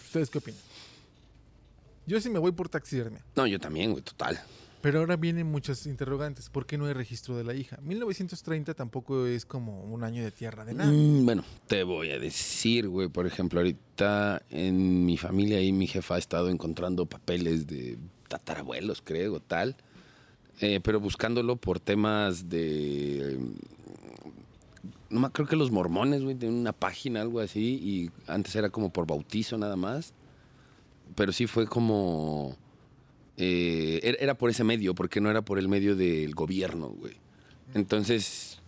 [0.04, 0.60] ¿Ustedes qué opinan?
[2.06, 3.24] Yo sí me voy por taxidermia.
[3.38, 4.42] No, yo también, güey, total.
[4.82, 6.50] Pero ahora vienen muchas interrogantes.
[6.50, 7.78] ¿Por qué no hay registro de la hija?
[7.82, 10.92] 1930 tampoco es como un año de tierra de nada.
[10.92, 15.86] Mm, bueno, te voy a decir, güey, por ejemplo, ahorita en mi familia y mi
[15.86, 19.76] jefa ha estado encontrando papeles de tatarabuelos, creo, tal.
[20.62, 23.40] Eh, pero buscándolo por temas de...
[25.12, 28.70] No me creo que los mormones, güey, tienen una página, algo así, y antes era
[28.70, 30.14] como por bautizo nada más.
[31.16, 32.58] Pero sí fue como...
[33.38, 37.16] eh, era, era por ese medio, porque no era por el medio del gobierno, güey.
[37.74, 38.60] Entonces,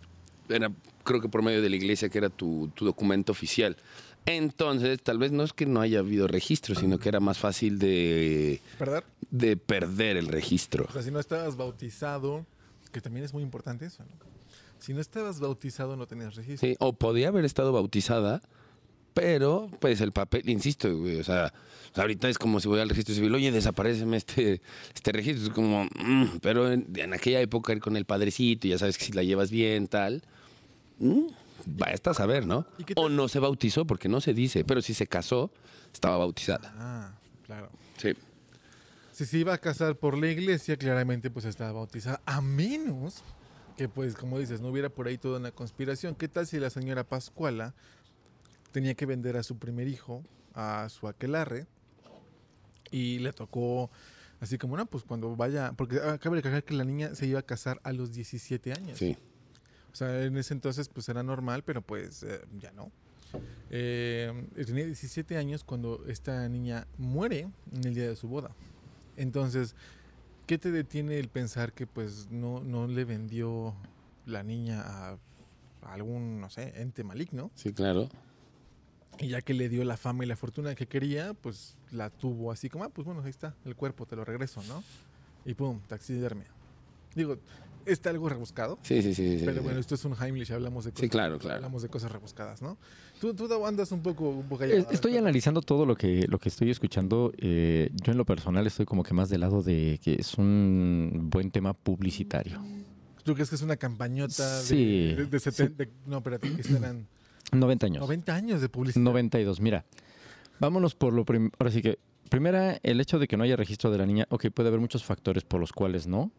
[0.48, 0.70] era
[1.04, 3.76] creo que por medio de la iglesia que era tu, tu documento oficial.
[4.26, 7.78] Entonces, tal vez no es que no haya habido registro, sino que era más fácil
[7.78, 9.04] de, ¿Verdad?
[9.30, 10.86] de perder el registro.
[10.88, 12.46] O sea, si no estabas bautizado,
[12.90, 14.34] que también es muy importante eso, ¿no?
[14.78, 16.68] Si no estabas bautizado, no tenías registro.
[16.68, 18.42] Sí, o podía haber estado bautizada,
[19.14, 21.52] pero pues el papel, insisto, güey, o sea,
[21.94, 24.60] ahorita es como si voy al registro civil, oye, desapareceme este,
[24.94, 28.78] este registro, es como, mm, pero en, en aquella época ir con el padrecito, ya
[28.78, 30.22] sabes que si la llevas bien, tal,
[30.98, 31.26] mm,
[31.66, 32.66] vaya a saber, ¿no?
[32.78, 35.50] ¿Y qué O no se bautizó, porque no se dice, pero si se casó,
[35.92, 36.74] estaba bautizada.
[36.76, 37.12] Ah,
[37.46, 37.70] claro.
[37.96, 38.12] Sí.
[39.12, 42.20] Si se iba a casar por la iglesia, claramente pues estaba bautizada.
[42.26, 43.22] A menos
[43.76, 46.14] que pues, como dices, no hubiera por ahí toda una conspiración.
[46.14, 47.74] ¿Qué tal si la señora Pascuala
[48.74, 51.68] tenía que vender a su primer hijo, a su aquelarre,
[52.90, 53.88] y le tocó
[54.40, 57.38] así como, no, pues cuando vaya, porque acaba de recalcar que la niña se iba
[57.38, 58.98] a casar a los 17 años.
[58.98, 59.16] Sí.
[59.92, 62.90] O sea, en ese entonces pues era normal, pero pues eh, ya no.
[63.70, 68.56] Eh, tenía 17 años cuando esta niña muere en el día de su boda.
[69.16, 69.76] Entonces,
[70.48, 73.76] ¿qué te detiene el pensar que pues no, no le vendió
[74.26, 75.18] la niña a,
[75.82, 77.52] a algún, no sé, ente maligno?
[77.54, 78.08] Sí, claro.
[79.20, 82.50] Y ya que le dio la fama y la fortuna que quería, pues la tuvo
[82.50, 84.82] así como, ah, pues bueno, ahí está, el cuerpo, te lo regreso, ¿no?
[85.44, 86.46] Y pum, taxidermia.
[87.14, 87.38] Digo,
[87.86, 88.78] está algo rebuscado.
[88.82, 89.38] Sí, sí, sí.
[89.38, 89.62] sí, Pero sí.
[89.64, 91.56] bueno, esto es un Heimlich, hablamos de Sí, claro, claro.
[91.56, 92.76] Hablamos de cosas rebuscadas, ¿no?
[93.20, 96.48] Tú, tú andas un poco, un poco Es- Estoy analizando todo lo que, lo que
[96.48, 97.32] estoy escuchando.
[97.38, 101.28] eh, yo en lo personal estoy como que más del lado de que es un
[101.30, 102.60] buen tema publicitario.
[103.22, 106.62] ¿Tú crees que es una campañota de, Sí, de, de seten- de- no, espérate, que
[106.62, 107.06] serán
[107.52, 108.00] 90 años.
[108.00, 109.02] 90 años de publicidad?
[109.02, 109.60] 92.
[109.60, 109.84] Mira,
[110.58, 111.52] vámonos por lo primero.
[111.58, 114.26] Ahora sí que, primera, el hecho de que no haya registro de la niña.
[114.30, 116.30] Ok, puede haber muchos factores por los cuales no.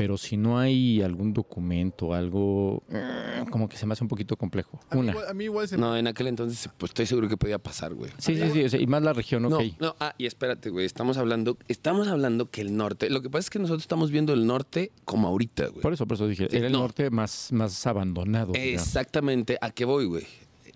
[0.00, 4.34] Pero si no hay algún documento, algo, eh, como que se me hace un poquito
[4.36, 4.80] complejo.
[4.88, 5.12] A mí, Una.
[5.12, 7.92] igual, a mí igual se No, en aquel entonces, pues estoy seguro que podía pasar,
[7.92, 8.10] güey.
[8.16, 8.64] Sí, sí, sí.
[8.64, 9.52] o sea, y más la región, ok.
[9.78, 13.28] No, no, ah, y espérate, güey, estamos hablando, estamos hablando que el norte, lo que
[13.28, 15.82] pasa es que nosotros estamos viendo el norte como ahorita, güey.
[15.82, 16.78] Por eso, por eso dije, Sí, era el no.
[16.80, 18.52] norte más, más abandonado.
[18.52, 18.82] digamos.
[18.82, 20.24] Exactamente, ¿a qué voy, güey?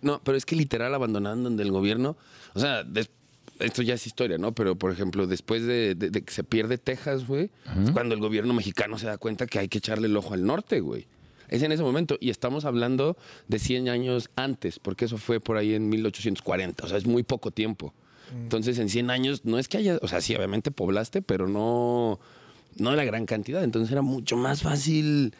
[0.02, 2.16] No, pero es que literal abandonando donde el gobierno,
[2.52, 3.10] o sea, des-
[3.60, 4.52] esto ya es historia, ¿no?
[4.54, 7.50] Pero, por ejemplo, después de, de- de que se pierde Texas, güey,
[7.84, 10.44] es cuando el gobierno mexicano se da cuenta que hay que echarle el ojo al
[10.44, 11.06] norte, güey.
[11.48, 12.16] Es en ese momento.
[12.20, 13.16] Y estamos hablando
[13.48, 16.84] de 100 años antes, porque eso fue por ahí en 1840.
[16.84, 17.92] O sea, es muy poco tiempo.
[18.32, 22.18] Entonces, en 100 años, no es que haya, o sea, sí, obviamente poblaste, pero no,
[22.76, 23.62] no la gran cantidad.
[23.62, 25.34] Entonces era mucho más fácil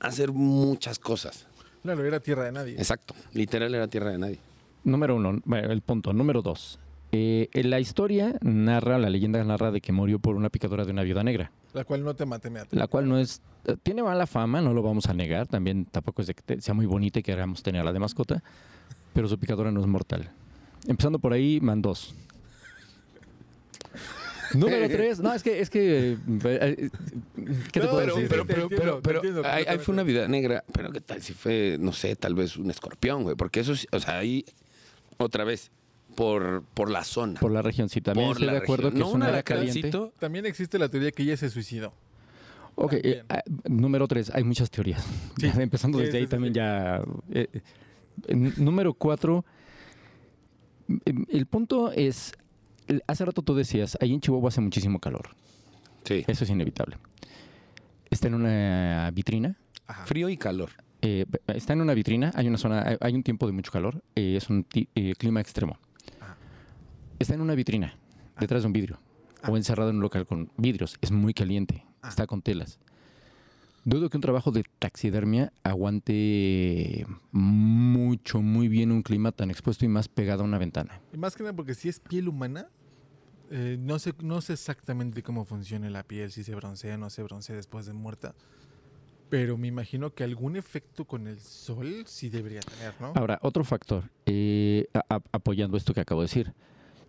[0.00, 1.46] hacer muchas cosas.
[1.82, 2.74] Claro, era tierra de nadie.
[2.74, 3.14] Exacto.
[3.34, 4.38] Literal era tierra de nadie.
[4.84, 6.12] Número uno, el punto.
[6.12, 6.78] Número dos.
[7.14, 10.92] Eh, en la historia narra, la leyenda narra de que murió por una picadura de
[10.92, 14.02] una viuda negra, La cual no te mate, me la cual no es, eh, tiene
[14.02, 17.18] mala fama, no lo vamos a negar, también tampoco es de que sea muy bonita
[17.18, 18.42] y queramos tenerla de mascota,
[19.12, 20.30] pero su picadura no es mortal.
[20.88, 22.14] Empezando por ahí, man dos.
[24.54, 26.90] Número tres, no, es que, es que, eh, eh,
[27.72, 28.28] ¿qué te No, puedo pero- decir?
[28.30, 30.64] pero, pero, entiendo, pero, pero ahí, ahí fue una vida negra.
[30.72, 33.36] Pero qué tal si fue, no sé, tal vez un escorpión, güey.
[33.36, 34.44] Porque eso, sí- o sea, ahí,
[35.18, 35.70] otra vez,
[36.14, 37.40] por, por la zona.
[37.40, 38.92] Por la región, sí, también Por estoy de acuerdo región.
[38.94, 39.90] que no es un una área caliente.
[40.18, 41.92] También existe la teoría que ella se suicidó.
[42.74, 45.04] Ok, eh, ah, número tres, hay muchas teorías.
[45.38, 45.50] Sí.
[45.58, 46.58] Empezando Sí, desde sí, ahí sí, también sí.
[46.58, 47.02] ya...
[47.32, 47.48] eh,
[48.28, 49.44] eh, número cuatro,
[51.04, 52.32] em, el punto es,
[53.06, 55.30] hace rato tú decías, ahí en Chihuahua hace muchísimo calor.
[56.04, 56.24] Sí.
[56.26, 56.96] Eso es inevitable.
[58.10, 59.56] Está en una vitrina.
[59.86, 60.04] Ajá.
[60.06, 60.70] Frío y calor.
[61.02, 64.36] Eh, está en una vitrina, hay una zona, hay- un tiempo de mucho calor, eh,
[64.36, 65.76] es un eh, clima extremo.
[67.22, 67.24] Ah.
[67.24, 67.96] Está en una vitrina,
[68.40, 68.98] detrás de un vidrio,
[69.42, 69.50] Ah.
[69.50, 70.96] o encerrado en un local con vidrios.
[71.00, 72.08] Es muy caliente, Ah.
[72.08, 72.78] está con telas.
[73.84, 79.88] Dudo que un trabajo de taxidermia aguante mucho, muy bien un clima tan expuesto y
[79.88, 81.00] más pegado a una ventana.
[81.12, 82.68] Y más que nada porque si es piel humana,
[83.50, 87.10] eh, no, sé, no sé exactamente cómo funciona la piel, si se broncea o no
[87.10, 88.34] se broncea después de muerta.
[89.28, 93.12] Pero me imagino que algún efecto con el sol sí debería tener, ¿no?
[93.16, 96.52] Ahora, otro factor, eh, a- a- apoyando esto que acabo de decir.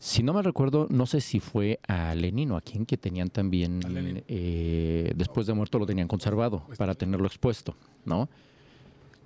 [0.03, 3.29] Si no me recuerdo, no sé si fue a Lenin o a quien que tenían
[3.29, 3.79] también,
[4.27, 8.27] eh, después de muerto lo tenían conservado Pues- para tenerlo expuesto, ¿no?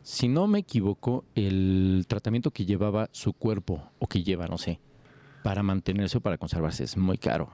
[0.04, 4.80] Si no me equivoco, el tratamiento que llevaba su cuerpo, o que lleva, no sé,
[5.42, 7.50] para mantenerse o para conservarse es muy caro.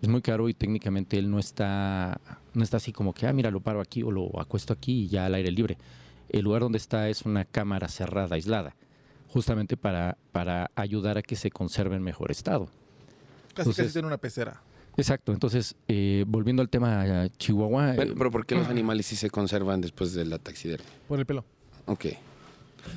[0.00, 2.20] Es muy caro y técnicamente él no está,
[2.54, 5.08] no está así como que, ah, mira, lo paro aquí o lo acuesto aquí y
[5.08, 5.76] ya al aire libre.
[6.28, 8.76] El lugar donde está es una cámara cerrada, aislada,
[9.32, 12.66] justamente para, para ayudar a que se conserve en mejor estado.
[12.66, 14.62] casi casi entonces- tiene una pecera.
[14.96, 19.06] Exacto, entonces, eh, volviendo al tema eh, Chihuahua, eh, Bueno, pero ¿por qué los animales
[19.06, 20.86] sí se conservan después de la taxidermia?
[21.08, 21.44] Por el pelo.
[21.86, 22.06] Ok.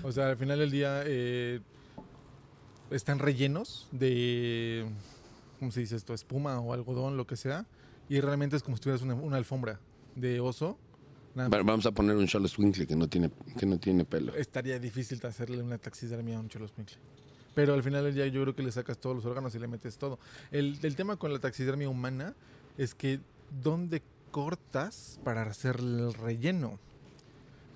[0.01, 1.59] O sea, al final del día eh,
[2.89, 4.85] están rellenos de,
[5.59, 6.13] ¿cómo se dice esto?
[6.13, 7.65] Espuma o algodón, lo que sea.
[8.09, 9.79] Y realmente es como si tuvieras una, una alfombra
[10.15, 10.77] de oso.
[11.35, 14.33] Nada Va- Vamos a poner un Charles Winkle que no tiene, que no tiene pelo.
[14.35, 16.97] estaría difícil hacerle una taxidermia a un choloscuincle.
[17.55, 19.97] Pero al final día yo creo que le sacas todos los órganos y le metes
[19.97, 20.17] todo.
[20.51, 22.33] El, el tema con la taxidermia humana
[22.77, 23.19] es que
[23.63, 26.79] ¿dónde cortas para hacer el relleno?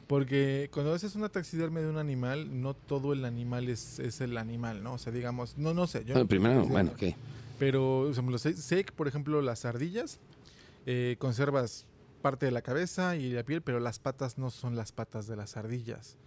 [0.08, 4.38] Porque cuando haces una taxidermia de un animal, no todo el animal es, es el
[4.38, 4.94] animal, ¿no?
[4.94, 6.00] O sea, digamos, no, no sé.
[6.06, 7.14] Yo Bueno, no primero, bueno, ok.
[7.60, 10.20] Pero, por ejemplo, sé, sé que, por ejemplo, las ardillas
[10.86, 11.86] eh, conservas
[12.28, 15.36] parte de la cabeza y la piel, pero las patas no son las patas de
[15.38, 16.18] las ardillas.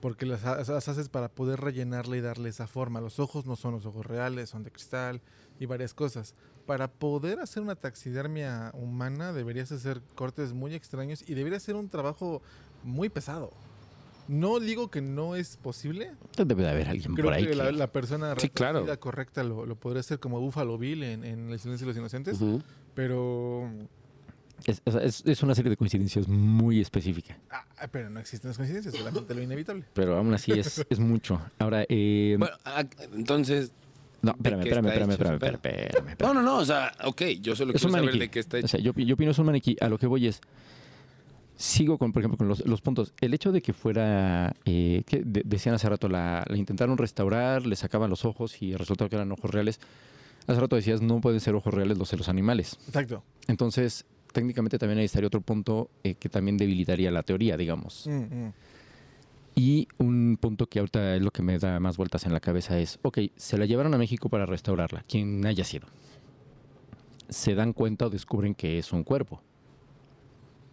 [0.00, 3.00] Porque las, las haces para poder rellenarle y darle esa forma.
[3.00, 5.20] Los ojos no son los ojos reales, son de cristal
[5.60, 6.34] y varias cosas.
[6.66, 11.88] Para poder hacer una taxidermia humana deberías hacer cortes muy extraños y debería ser un
[11.88, 12.42] trabajo
[12.82, 13.52] muy pesado.
[14.26, 17.56] No digo que no es posible, debe de haber alguien Creo por ahí que que...
[17.56, 18.84] la, la persona Sí, claro.
[18.98, 22.38] correcta lo, lo podría hacer como Buffalo Bill en, en El Silencio de los Inocentes,
[22.94, 23.70] pero
[24.66, 28.56] Es, o es- es una serie de coincidencias muy específica, ah, pero no existen las
[28.56, 29.84] coincidencias, solamente lo inevitable.
[29.92, 31.40] pero aún así es, es mucho.
[31.58, 33.72] Ahora, eh, Bueno, ah, entonces.
[34.22, 36.16] no, ¿de espérame, espérame, espérame, espérame, espérame, espérame, espérame.
[36.34, 38.18] No, no, no, o sea, ok, yo solo Es quiero saber maniquí.
[38.20, 38.68] de qué está O hecho.
[38.68, 39.76] sea, yo, yo opino es un maniquí.
[39.80, 40.40] A lo que voy es.
[41.56, 43.12] Sigo con, por ejemplo, con los, los puntos.
[43.20, 44.56] El hecho de que fuera.
[44.64, 48.74] eh, que de- decían hace rato, la, la intentaron restaurar, le sacaban los ojos y
[48.74, 49.78] resultó que eran ojos reales.
[50.48, 52.76] Hace rato decías, no pueden ser ojos reales los de los animales.
[52.88, 53.22] Exacto.
[53.46, 58.06] Entonces, técnicamente también ahí estaría otro punto eh, que también debilitaría la teoría, digamos.
[58.06, 58.52] Mm, mm.
[59.54, 62.78] Y un punto que ahorita es lo que me da más vueltas en la cabeza
[62.78, 65.86] es, ok, se la llevaron a México para restaurarla, quien haya sido.
[67.28, 69.40] Se dan cuenta o descubren que es un cuerpo.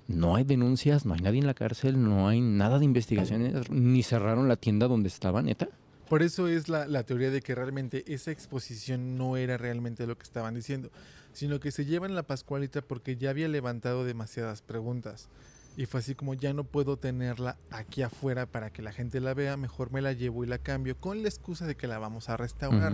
[0.07, 4.03] No hay denuncias, no hay nadie en la cárcel, no hay nada de investigaciones, ni
[4.03, 5.69] cerraron la tienda donde estaba, neta.
[6.09, 10.17] Por eso es la, la teoría de que realmente esa exposición no era realmente lo
[10.17, 10.89] que estaban diciendo,
[11.33, 15.29] sino que se llevan la Pascualita porque ya había levantado demasiadas preguntas.
[15.77, 19.33] Y fue así como ya no puedo tenerla aquí afuera para que la gente la
[19.33, 22.27] vea, mejor me la llevo y la cambio con la excusa de que la vamos
[22.27, 22.93] a restaurar.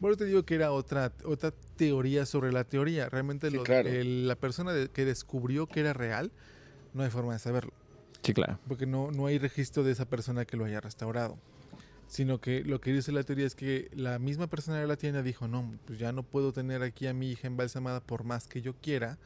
[0.00, 3.10] Por eso te digo que era otra, otra teoría sobre la teoría.
[3.10, 3.90] Realmente Sí, lo- claro.
[3.90, 6.32] el- la persona de- que descubrió que era real,
[6.94, 7.72] no hay forma de saberlo.
[8.22, 8.58] Sí, claro.
[8.66, 11.36] Porque no, no hay registro de esa persona que lo haya restaurado.
[12.08, 15.22] Sino que lo que dice la teoría es que la misma persona de la tienda
[15.22, 18.62] dijo, no, pues ya no puedo tener aquí a mi hija embalsamada por más que
[18.62, 19.18] yo quiera,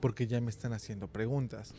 [0.00, 1.74] porque ya me están haciendo preguntas.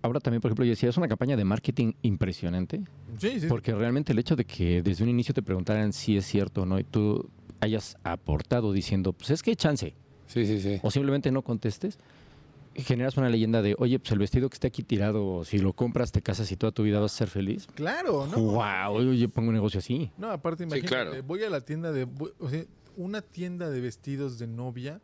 [0.00, 2.82] Ahora también, por ejemplo, yo decía, es una campaña de marketing impresionante.
[3.18, 3.46] Sí, sí.
[3.48, 6.66] Porque realmente el hecho de que desde un inicio te preguntaran si es cierto o
[6.66, 7.28] no y tú
[7.60, 9.94] hayas aportado diciendo, pues es que hay chance,
[10.26, 10.78] Sí, sí, sí.
[10.82, 11.98] o simplemente no contestes,
[12.82, 16.12] generas una leyenda de, oye, pues el vestido que está aquí tirado, si lo compras,
[16.12, 17.66] te casas y toda tu vida vas a ser feliz.
[17.74, 18.38] Claro, ¿no?
[18.38, 19.12] ¡Wow!
[19.14, 20.10] Yo pongo un negocio así.
[20.18, 21.22] No, aparte imagínate, claro.
[21.24, 22.64] voy a la tienda de, voy- o sea,
[22.96, 25.00] una tienda de vestidos de novia,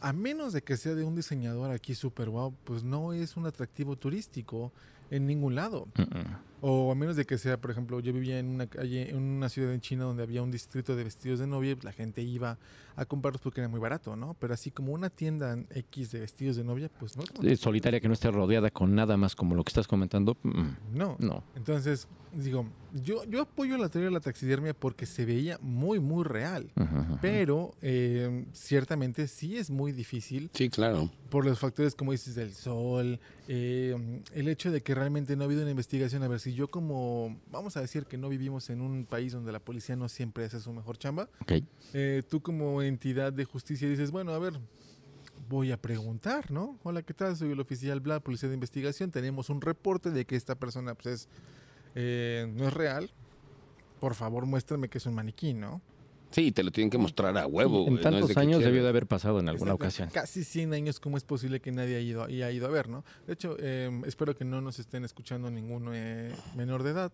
[0.00, 3.46] a menos de que sea de un diseñador aquí super wow, pues no es un
[3.46, 4.72] atractivo turístico
[5.10, 5.86] en ningún lado.
[6.64, 9.48] O a menos de que sea, por ejemplo, yo vivía en una calle, en una
[9.48, 12.56] ciudad en China donde había un distrito de vestidos de novia, pues la gente iba
[12.94, 14.34] a comprarlos porque era muy barato, ¿no?
[14.38, 17.24] Pero así como una tienda X de vestidos de novia, pues no.
[17.56, 20.36] Solitaria que no esté rodeada con nada más como lo que estás comentando.
[20.44, 21.16] mm, No.
[21.18, 21.42] No.
[21.56, 26.24] Entonces, digo, yo, yo apoyo la teoría de la taxidermia porque se veía muy, muy
[26.24, 26.70] real.
[27.20, 31.10] Pero eh, ciertamente sí es muy difícil Sí, claro.
[31.30, 35.46] por los factores, como dices, del sol, eh, el hecho de que realmente no ha
[35.46, 36.22] habido una investigación.
[36.22, 39.52] A ver, si yo como, vamos a decir que no vivimos en un país donde
[39.52, 41.52] la policía no siempre hace su mejor chamba, Ok.
[41.94, 44.54] eh, tú como entidad de justicia dices, bueno, a ver,
[45.48, 46.78] voy a preguntar, ¿no?
[46.82, 47.36] Hola, ¿qué tal?
[47.36, 49.10] Soy el oficial Bla, policía de investigación.
[49.10, 51.28] Tenemos un reporte de que esta persona pues, es,
[51.94, 53.10] eh, no es real.
[54.00, 55.80] Por favor, muéstrame que es un maniquí, ¿no?
[56.30, 57.80] Sí, te lo tienen que mostrar a huevo.
[57.80, 60.08] en güey, no es tantos de años debió de haber pasado en alguna ocasión.
[60.10, 63.04] Casi 100 años, ¿cómo es posible que nadie haya ido, haya ido a ver, no?
[63.26, 67.12] De hecho, eh, espero que no nos estén escuchando ningún eh, menor de edad.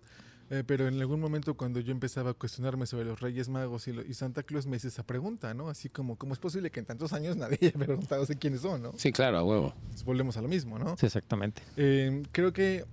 [0.50, 3.92] eh, pero en algún momento cuando yo empezaba a cuestionarme sobre los Reyes Magos y,
[3.92, 5.68] lo- y Santa Claus me hice esa pregunta, ¿no?
[5.68, 8.82] Así como, ¿cómo es posible que en tantos años nadie haya preguntado sé quiénes son,
[8.82, 8.92] ¿no?
[8.96, 9.74] Sí, claro, a huevo.
[9.82, 10.96] Entonces, volvemos a lo mismo, ¿no?
[10.96, 11.60] Sí, exactamente.
[11.76, 12.84] Eh, creo que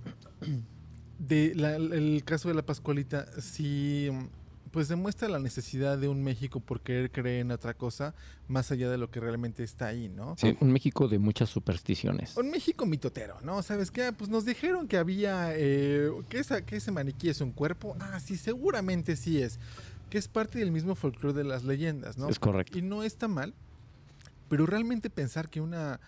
[1.20, 4.10] de la- el caso de la Pascualita sí
[4.72, 8.14] pues demuestra la necesidad de un México por querer creer en otra cosa
[8.50, 10.36] más allá de lo que realmente está ahí, ¿no?
[10.38, 10.58] Sí.
[10.60, 12.36] Un México de muchas supersticiones.
[12.36, 13.64] Un México mitotero, ¿no?
[13.64, 14.12] ¿Sabes qué?
[14.12, 17.96] Pues nos dijeron que había, eh, que, esa, que ese maniquí es un cuerpo.
[18.02, 19.60] Ah, sí, seguramente sí es.
[20.10, 22.28] Que es parte del mismo folclore de las leyendas, ¿no?
[22.28, 22.78] Es correcto.
[22.78, 23.54] Y no está mal,
[24.50, 26.02] pero realmente pensar que una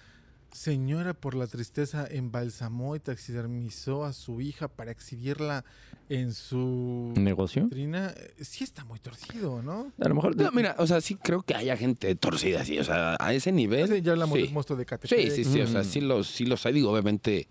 [0.51, 5.63] señora por la tristeza embalsamó y taxidermizó a su hija para exhibirla
[6.09, 7.63] en su ¿Negocio?
[7.65, 9.91] vitrina, eh, sí está muy torcido, ¿no?
[9.99, 10.35] A lo mejor.
[10.37, 13.51] No, mira, o sea, sí creo que haya gente torcida así, o sea, a ese
[13.51, 13.81] nivel.
[13.81, 14.43] Ese ya hablamos sí.
[14.43, 15.19] del monstruo de Catepec.
[15.19, 15.85] Sí, sí, sí, o sea, Mm.
[15.85, 17.47] sí los, sí los hay, digo, obviamente,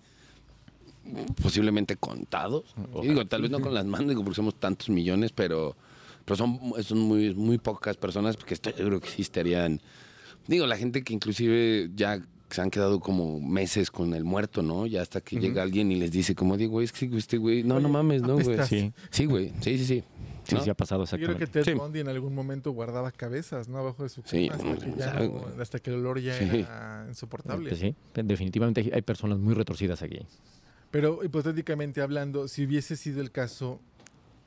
[1.42, 2.64] posiblemente contados.
[2.74, 3.08] Sí, Ojalá.
[3.10, 5.76] digo, tal vez no con las manos, digo, porque somos tantos millones, pero,
[6.24, 9.80] pero son, son muy, muy pocas personas, porque estoy seguro que sí estarían,
[10.48, 14.86] digo, la gente que inclusive ya se han quedado como meses con el muerto, ¿no?
[14.86, 17.62] Ya hasta que llega alguien y les dice, como digo, güey, es que este güey,
[17.64, 18.62] no, no mames, no, güey.
[18.66, 20.04] Sí, Sí, güey, sí, sí, sí.
[20.44, 20.62] sí, ¿no?
[20.62, 21.64] sí ha pasado Yo creo que exactamente.
[21.64, 21.78] Ted Sí.
[21.78, 23.78] Bundy en algún momento guardaba cabezas, ¿no?
[23.78, 25.60] Abajo de su Sí, cama hasta, que ya sabe, no- güey.
[25.60, 26.44] hasta que el olor ya Sí.
[26.44, 27.68] era insoportable.
[27.70, 30.20] Pues sí, definitivamente hay- hay personas muy retorcidas aquí.
[30.92, 33.80] Pero hipotéticamente hablando, si hubiese sido el caso,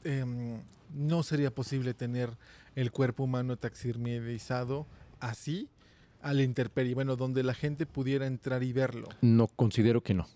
[0.06, 0.62] em,
[0.96, 2.30] no sería posible tener
[2.76, 4.88] el cuerpo humano taxidermizado
[5.20, 5.68] así
[6.22, 9.08] a la intemperie, bueno, donde la gente pudiera entrar y verlo.
[9.22, 10.28] No considero que no.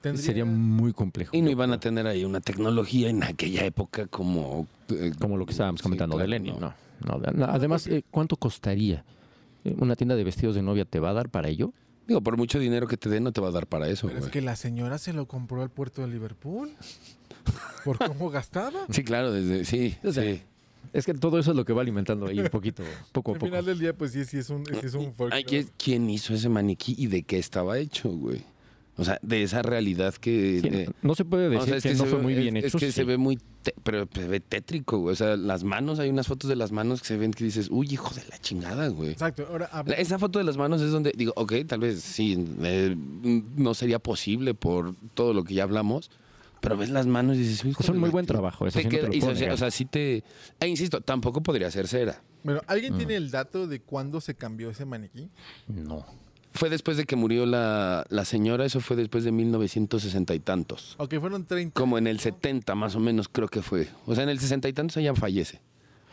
[0.00, 1.36] Tendría- Sería muy complejo.
[1.36, 4.66] Y no iban a tener ahí una tecnología en aquella época como...
[4.90, 6.74] eh, Como lo que estábamos sí, comentando de claro, Lenin, no.
[7.04, 7.44] no.
[7.46, 9.04] Además, eh, ¿cuánto costaría?
[9.64, 11.72] Eh, ¿Una tienda de vestidos de novia te va a dar para ello?
[12.06, 14.20] Digo, por mucho dinero que te den, no te va a dar para eso, Pero
[14.20, 16.70] es que la señora se lo compró al puerto de Liverpool.
[17.84, 18.80] ¿Por cómo gastaba?
[18.90, 19.64] Sí, claro, desde...
[19.64, 20.40] Sí, O sea, sí.
[20.96, 22.82] Es que todo eso es lo que va alimentando ahí un poquito,
[23.12, 23.46] poco a Al poco.
[23.50, 25.44] final del día, pues sí, sí es un, sí es un folclore.
[25.44, 28.42] ¿quién- ¿Quién hizo ese maniquí y de qué estaba hecho, güey?
[28.98, 30.60] O sea, de esa realidad que...
[30.62, 32.22] Sí, eh, no se puede o decir sea, es que, que no se fue ve-
[32.24, 32.78] muy es- bien es hecho.
[32.78, 32.92] que sí.
[32.92, 33.38] se ve muy...
[33.62, 35.12] te- pero se ve tétrico, güey.
[35.12, 37.68] O sea, las manos, hay unas fotos de las manos que se ven que dices,
[37.70, 39.10] uy, hijo de la chingada, güey.
[39.10, 39.46] Exacto.
[39.50, 42.42] Ahora, La- habla- Esa foto de las manos es donde digo, ok, tal vez sí,
[42.62, 42.96] eh,
[43.54, 46.10] no sería posible por todo lo que ya hablamos,
[46.68, 48.76] pero ves las manos y dices, hijo Es un de muy la buen trabajo, eso
[48.78, 49.54] te sí no te queda- lo y puedo se- negar.
[49.54, 50.24] o sea, sí te...
[50.58, 52.20] E insisto, tampoco podría ser cera.
[52.42, 52.98] bueno, ¿alguien Mm.
[52.98, 55.28] tiene el dato de cuándo se cambió ese maniquí?
[55.68, 56.04] No.
[56.54, 60.94] Fue después de que murió la, la señora, eso fue después de 1960 y tantos.
[60.98, 61.78] Ok, fueron 30.
[61.78, 63.88] Como en el 70 más o menos creo que fue.
[64.06, 65.60] O sea, en el 60 y tantos ella fallece.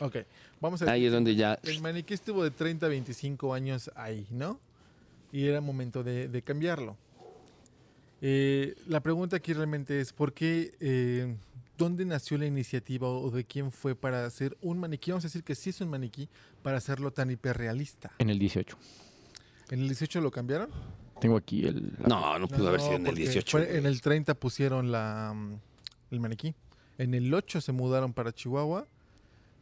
[0.01, 0.17] Ok,
[0.59, 1.57] vamos a Ahí es donde ya...
[1.63, 4.59] El maniquí estuvo de 30 a 25 años ahí, ¿no?
[5.31, 6.97] Y era momento de, de cambiarlo.
[8.25, 11.35] Eh, la pregunta aquí realmente es, ¿por qué, eh,
[11.77, 15.11] dónde nació la iniciativa o de quién fue para hacer un maniquí?
[15.11, 16.29] Vamos a decir que sí es un maniquí
[16.61, 18.13] para hacerlo tan hiperrealista.
[18.19, 18.77] En el 18.
[19.71, 20.69] ¿En el 18 lo cambiaron?
[21.19, 21.91] Tengo aquí el...
[22.07, 23.51] No, no pudo haber sido en el porque 18.
[23.51, 23.77] fue- güey.
[23.77, 25.53] en el 30 pusieron la, mm,
[26.11, 26.55] el maniquí.
[26.97, 28.87] En el 8 se mudaron para Chihuahua.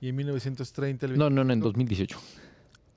[0.02, 1.08] Y en 1930...
[1.08, 2.20] el No, no, no, en 25 2018.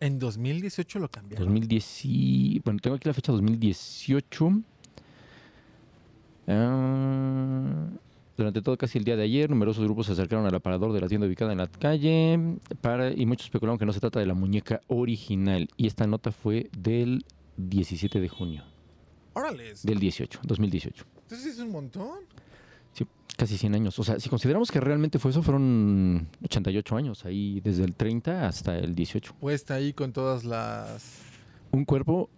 [0.00, 1.46] En 2018 lo cambiaron.
[1.46, 4.62] 2010 y- Bueno, tengo aquí la fecha 2018.
[6.46, 7.88] Ah,
[8.36, 11.08] durante todo casi el día de ayer, numerosos grupos se acercaron al aparador de la
[11.08, 14.34] tienda ubicada en la calle para, y muchos especularon que no se trata de la
[14.34, 15.68] muñeca original.
[15.76, 17.24] Y esta nota fue del
[17.56, 18.64] 17 de junio,
[19.84, 21.04] del 18, 2018.
[21.22, 22.18] Entonces es un montón.
[22.92, 23.98] Sí, casi 100 años.
[24.00, 28.46] O sea, si consideramos que realmente fue eso, fueron 88 años, ahí desde el 30
[28.48, 29.36] hasta el 18.
[29.38, 31.20] Puesta ahí con todas las...
[31.70, 32.30] un cuerpo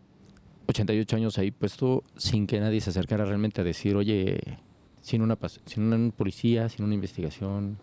[0.67, 4.41] 88 años ahí puesto sin que nadie se acercara realmente a decir, oye,
[5.01, 7.79] sin una sin un policía, sin una investigación,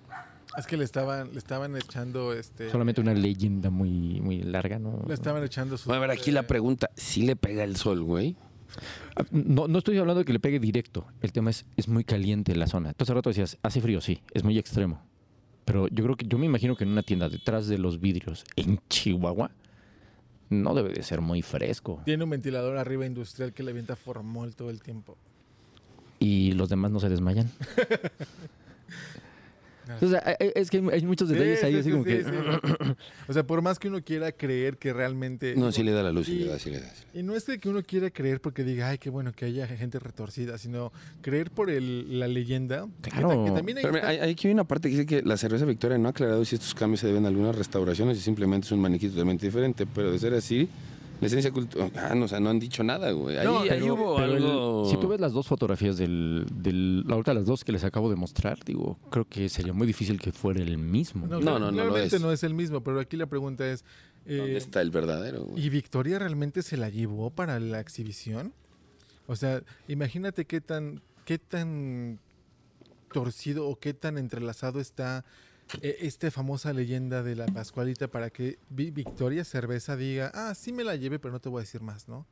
[0.58, 2.70] Es que le estaban, le estaban echando este...
[2.70, 5.04] solamente una leyenda muy muy larga, ¿no?
[5.08, 5.90] Le estaban echando su...
[5.90, 8.36] Bueno, a ver, aquí la pregunta, ¿sí le pega el sol, güey?
[9.16, 11.06] Ah, No, no estoy hablando de que le pegue directo.
[11.22, 12.94] El tema es, es muy caliente la zona.
[12.94, 15.02] Tú hace rato decías, hace frío, sí, es muy extremo.
[15.66, 18.44] Pero yo creo que, yo me imagino que en una tienda detrás de los vidrios
[18.56, 19.52] en Chihuahua,
[20.62, 22.02] no debe de ser muy fresco.
[22.06, 25.18] Tiene un ventilador arriba industrial que le avienta formol todo el tiempo.
[26.20, 27.52] Y los demás no se desmayan.
[30.02, 32.10] O sea, hay- es que hay- muchos detalles Sí, ahí, sí, así sí, como sí,
[32.10, 32.24] que...
[32.24, 32.30] sí.
[33.28, 35.56] O sea, por más que uno quiera creer que realmente...
[35.56, 36.90] No, sí le da la luz, sí Y- le da, sí le da.
[36.94, 37.04] sí.
[37.20, 39.68] Y no es de que uno quiera creer porque diga, ay, qué bueno que haya
[39.68, 42.88] gente retorcida, sino creer por el- la leyenda.
[43.02, 43.46] Claro.
[43.46, 45.66] Que, también hay Pero mira, hay, hay aquí una parte que dice que la cerveza
[45.66, 48.72] Victoria no ha aclarado si estos cambios se deben a algunas restauraciones y simplemente es
[48.72, 49.86] un maniquí totalmente diferente.
[49.94, 50.70] Pero de ser así,
[51.24, 51.92] la esencia cultural.
[51.96, 53.38] Ah, no, o sea, no han dicho nada, güey.
[53.38, 54.86] Ahí, No, ahí pero- hubo Pero el- algo.
[54.90, 58.16] si tú ves las dos fotografías del, del ahorita las dos que les acabo de
[58.16, 61.26] mostrar, digo, creo que sería muy difícil que fuera el mismo.
[61.28, 62.22] No, no, no lo claramente es.
[62.22, 63.84] no es el mismo, pero aquí la pregunta es,
[64.26, 65.66] eh, ¿Dónde está el verdadero, güey?
[65.66, 68.54] ¿y Victoria realmente se la llevó para la exhibición?
[69.28, 72.20] O sea, imagínate qué tan, qué tan
[73.12, 75.24] torcido o qué tan entrelazado está
[75.82, 80.72] eh, esta famosa leyenda de la Pascualita para que Vi- Victoria Cerveza diga, ah, sí
[80.72, 82.26] me la llevé, pero no te voy a decir más, ¿no?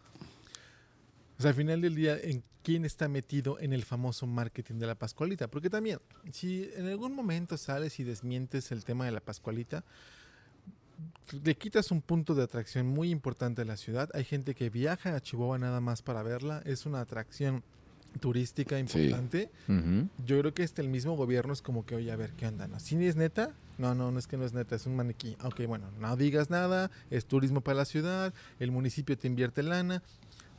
[1.37, 4.85] O sea, al final del día, ¿en quién está metido en el famoso marketing de
[4.85, 5.47] la Pascualita?
[5.47, 5.99] Porque también,
[6.31, 9.83] si en algún momento sales y desmientes el tema de la Pascualita,
[11.43, 14.09] le quitas un punto de atracción muy importante a la ciudad.
[14.13, 16.61] Hay gente que viaja a Chihuahua nada más para verla.
[16.63, 17.63] Es una atracción
[18.19, 19.49] turística importante.
[20.25, 22.67] Yo creo que este el mismo gobierno es como que, oye, a ver, ¿qué onda?
[22.67, 22.79] ¿No?
[22.79, 23.51] ¿Sí es neta?
[23.77, 25.35] No, no, no es que no es neta, es un maniquí.
[25.43, 30.03] Ok, bueno, no digas nada, es turismo para la ciudad, el municipio te invierte lana,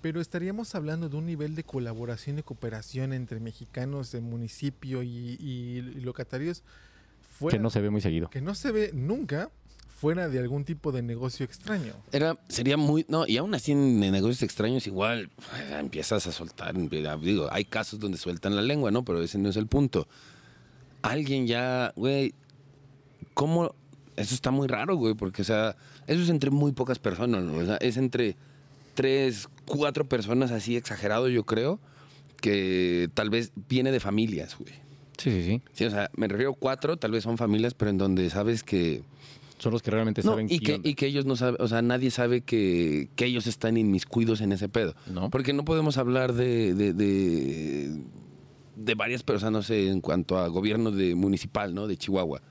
[0.00, 5.08] pero estaríamos hablando de un nivel de colaboración y cooperación entre mexicanos de municipio y,
[5.38, 6.64] y- y locatarios
[7.38, 8.28] fuera, Que no se ve muy seguido.
[8.30, 9.50] que no se ve nunca
[10.02, 11.92] fuera de algún tipo de negocio extraño.
[12.10, 13.06] Era, sería muy.
[13.08, 16.74] No, y aún así en negocios extraños, igual eh, empiezas a soltar.
[16.74, 19.04] empieza- Digo, hay casos donde sueltan la lengua, ¿no?
[19.04, 20.08] Pero ese no es el punto.
[21.02, 22.34] Alguien ya, güey.
[23.34, 23.76] ¿Cómo?
[24.16, 25.76] Eso está muy raro, güey, porque, o sea,
[26.08, 27.58] eso es entre muy pocas personas, ¿no?
[27.58, 28.36] O sea, es entre
[28.94, 31.78] tres, cuatro personas así exagerado, yo creo,
[32.40, 34.72] que tal vez viene de familias, güey.
[35.16, 35.62] Sí, sí, sí.
[35.72, 38.64] Sí, o sea, me refiero a cuatro, tal vez son familias, pero en donde sabes
[38.64, 39.02] que.
[39.62, 40.88] Son los que realmente No, saben y qué que, onda.
[40.88, 44.50] y que ellos no saben, o sea, nadie sabe que, que ellos están inmiscuidos en
[44.50, 44.94] ese pedo.
[45.06, 45.30] ¿No?
[45.30, 48.02] Porque no podemos hablar de, de, de,
[48.74, 51.86] de varias personas, no sé, en cuanto a gobierno de municipal, ¿no?
[51.86, 52.42] De Chihuahua.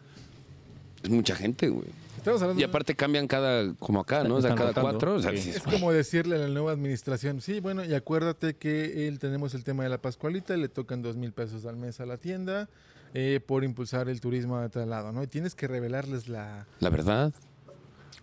[1.04, 1.88] Es mucha gente, güey.
[2.16, 4.36] Estamos hablando Y aparte cambian cada, como acá, ¿no?
[4.36, 5.16] O sea, cada cuatro.
[5.16, 5.38] O sea, Sí.
[5.38, 9.54] dices, Es como decirle a la nueva administración, sí, bueno, y acuérdate que él tenemos
[9.56, 12.70] el tema de la Pascualita, le tocan dos mil pesos al mes a la tienda
[13.14, 15.24] eh, por impulsar el turismo a tal lado, ¿no?
[15.24, 16.68] Y tienes que revelarles la...
[16.80, 17.34] la verdad.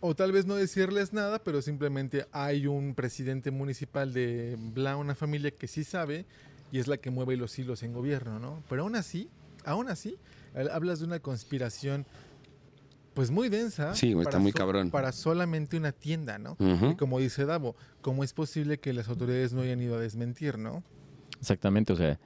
[0.00, 5.14] O tal vez no decirles nada, pero simplemente hay un presidente municipal de bla, una
[5.14, 6.24] familia que sí sabe
[6.70, 8.62] y es la que mueve los hilos en gobierno, ¿no?
[8.68, 9.28] Pero aún así,
[9.64, 10.16] aún así,
[10.70, 12.06] hablas de una conspiración
[13.14, 13.96] pues muy densa.
[13.96, 14.90] Sí, está para muy cabrón.
[14.90, 16.56] Para solamente una tienda, ¿no?
[16.60, 20.56] Y como dice Davo, ¿cómo es posible que las autoridades no hayan ido a desmentir,
[20.56, 20.84] no?
[21.40, 22.20] Exactamente, o sea,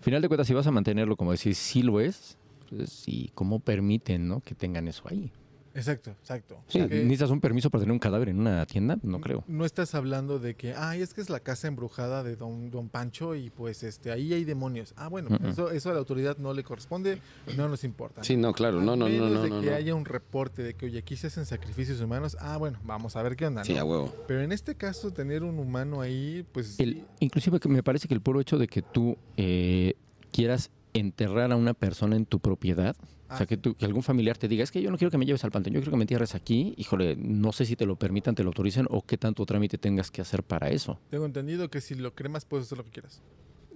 [0.00, 2.38] final de cuentas, si vas a mantenerlo como decir, sí lo es,
[2.68, 4.40] pues, ¿y cómo permiten ¿no?
[4.40, 5.32] que tengan eso ahí?
[5.74, 6.56] Exacto, exacto.
[6.66, 8.98] O sea, ¿Necesitas un permiso para tener un cadáver en una tienda?
[9.02, 9.44] No creo.
[9.46, 12.88] No estás hablando de que, ay, es que es la casa embrujada de don, don
[12.88, 14.92] Pancho y pues este ahí hay demonios.
[14.96, 17.20] Ah, bueno, eso, eso a la autoridad no le corresponde,
[17.56, 18.24] no nos importa.
[18.24, 18.80] Sí, no, claro.
[18.80, 19.42] No, A no, no, menos no.
[19.42, 19.76] de no, que no.
[19.76, 22.36] haya un reporte de que, oye, aquí se hacen sacrificios humanos.
[22.40, 23.64] Ah, bueno, vamos a ver qué onda.
[23.64, 23.80] Sí, ¿no?
[23.80, 24.14] a huevo.
[24.26, 26.80] Pero en este caso, tener un humano ahí, pues...
[26.80, 29.94] El- sí, inclusive que me parece que el puro hecho de que tú eh,
[30.32, 32.96] quieras enterrar a una persona en tu propiedad,
[33.30, 35.10] o Ah, sea, que, tú- que algún familiar te diga, es que yo no quiero
[35.10, 37.76] que me lleves al panteón, yo quiero que me entierres aquí, híjole, no sé si
[37.76, 40.98] te lo permitan, te lo autoricen o qué tanto trámite tengas que hacer para eso.
[41.10, 43.22] Tengo entendido que si lo cremas puedes hacer lo que quieras.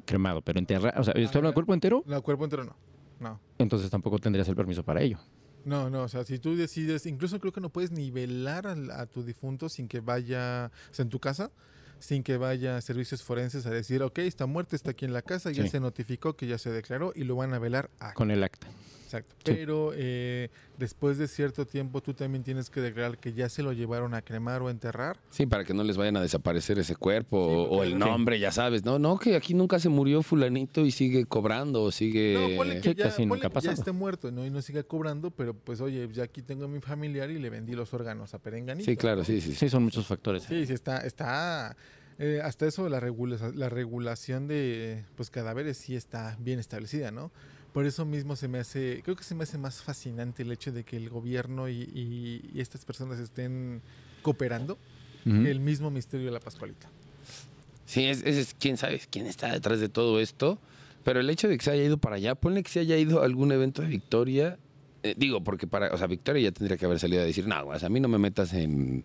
[0.06, 2.02] Cremado, pero enterrar, o sea, ¿estoy hablando de cuerpo entero?
[2.06, 2.76] No, cuerpo entero no.
[3.20, 3.40] No.
[3.58, 5.18] Entonces tampoco tendrías el permiso para ello.
[5.64, 9.06] No, no, o sea, si tú decides, incluso creo que no puedes nivelar al- a,
[9.06, 11.52] tu difunto sin que vaya, o sea, en tu casa,
[12.00, 15.22] sin que vaya a servicios forenses a decir, ok, está muerto, está aquí en la
[15.22, 15.70] casa, ya Sí.
[15.70, 18.14] se notificó que ya se declaró y lo van a velar aquí.
[18.14, 18.66] Con el acta.
[19.14, 19.34] Exacto.
[19.44, 19.52] Sí.
[19.56, 20.48] Pero eh,
[20.78, 24.22] después de cierto tiempo tú también tienes que declarar que ya se lo llevaron a
[24.22, 25.18] cremar o a enterrar.
[25.30, 28.84] Sí, para que no les vayan a desaparecer ese cuerpo o- el nombre, ya sabes.
[28.84, 32.34] No, no, que aquí nunca se murió fulanito y sigue cobrando o sigue...
[32.50, 34.44] No, ponle que, ya, casi ponle nunca ha que ya esté muerto ¿no?
[34.44, 37.50] y no siga cobrando, pero pues oye, ya aquí tengo a mi familiar y le
[37.50, 38.90] vendí los órganos a Perenganito.
[38.90, 39.50] Sí, claro, sí, sí.
[39.50, 39.54] sí.
[39.56, 40.42] Sí, son muchos factores.
[40.44, 41.76] Sí, sí, está, está
[42.18, 47.30] eh, hasta eso la, regula- la regulación de pues cadáveres sí está bien establecida, ¿no?
[47.74, 50.72] Por eso mismo se me hace, creo que se me hace más fascinante el hecho
[50.72, 53.82] de que el gobierno y, y- y estas personas estén
[54.22, 54.78] cooperando
[55.24, 56.86] que el mismo misterio de la Pascualita.
[57.86, 60.58] Sí, es, es- es- quién sabe quién está detrás de todo esto.
[61.02, 63.20] Pero el hecho de que se haya ido para allá, ponle que se haya ido
[63.20, 64.56] a algún evento de Victoria.
[65.02, 67.70] eh, digo, porque para, o sea, Victoria ya tendría que haber salido a decir, no,
[67.78, 69.04] sea, a mí no me metas en,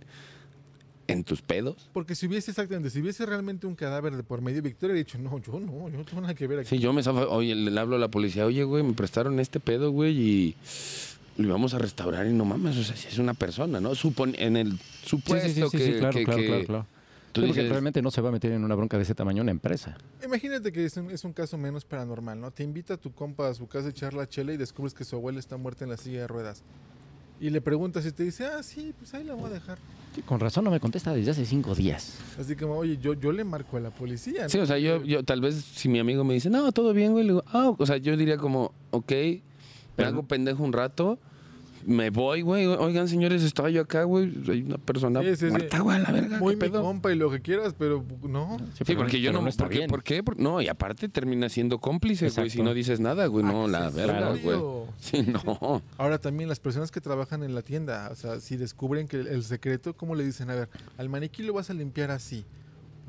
[1.12, 1.90] en tus pedos.
[1.94, 5.18] Porque si hubiese exactamente, si hubiese realmente un cadáver de por medio, Victoria ha dicho,
[5.18, 6.70] no, yo no, yo no tengo nada que ver aquí.
[6.70, 9.40] Sí, yo me zafo, oye, le, le hablo a la policía, oye, güey, me prestaron
[9.40, 10.56] este pedo, güey, y
[11.38, 13.96] lo íbamos a restaurar y no mames, o sea, si es una persona, ¿no?
[13.96, 16.86] Supon, en el supuesto sí, sí, sí, que, sí, claro, que- claro, que claro, claro.
[17.32, 19.52] tú porque realmente no se va a meter en una bronca de ese tamaño una
[19.52, 19.98] empresa.
[20.24, 22.52] Imagínate que es un, es un caso menos paranormal, ¿no?
[22.52, 25.06] Te invita a tu compa a su casa a echar la chela y descubres que
[25.06, 26.64] su abuela está muerta en la silla de ruedas.
[27.42, 29.78] Y le preguntas y te dice, ah, sí, pues ahí la voy a dejar.
[30.14, 32.18] Sí, con razón no me contesta desde hace cinco días.
[32.40, 34.44] Así como, oye, yo, yo le marco a la policía.
[34.44, 34.50] ¿no?
[34.50, 37.14] Sí, o sea, yo, yo tal vez si mi amigo me dice, no, todo bien,
[37.14, 39.14] güey, le digo, ah, o sea, yo diría como, ok,
[39.98, 41.20] me hago pendejo un rato,
[41.86, 45.46] me voy, güey, oigan, señores, estaba yo acá, güey, hay una persona Sí, sí, sí.
[45.52, 46.82] muerta, güey, a la verga, Muy ¿qué mi pedo?
[46.84, 48.58] compa y lo que quieras, pero no.
[48.76, 49.78] Sí, pero porque yo pero no, está ¿por qué?
[49.80, 49.90] bien.
[49.90, 50.24] ¿Por qué?
[50.24, 53.90] Por- no, y aparte termina siendo cómplice, güey, si no dices nada, güey, no, la
[53.90, 54.58] verga, güey.
[54.98, 55.82] Sí, no.
[55.98, 59.28] Ahora también las personas que trabajan en la tienda, o sea, si descubren que el,
[59.28, 60.50] el secreto, ¿cómo le dicen?
[60.50, 62.46] A ver, al maniquí lo vas a limpiar así.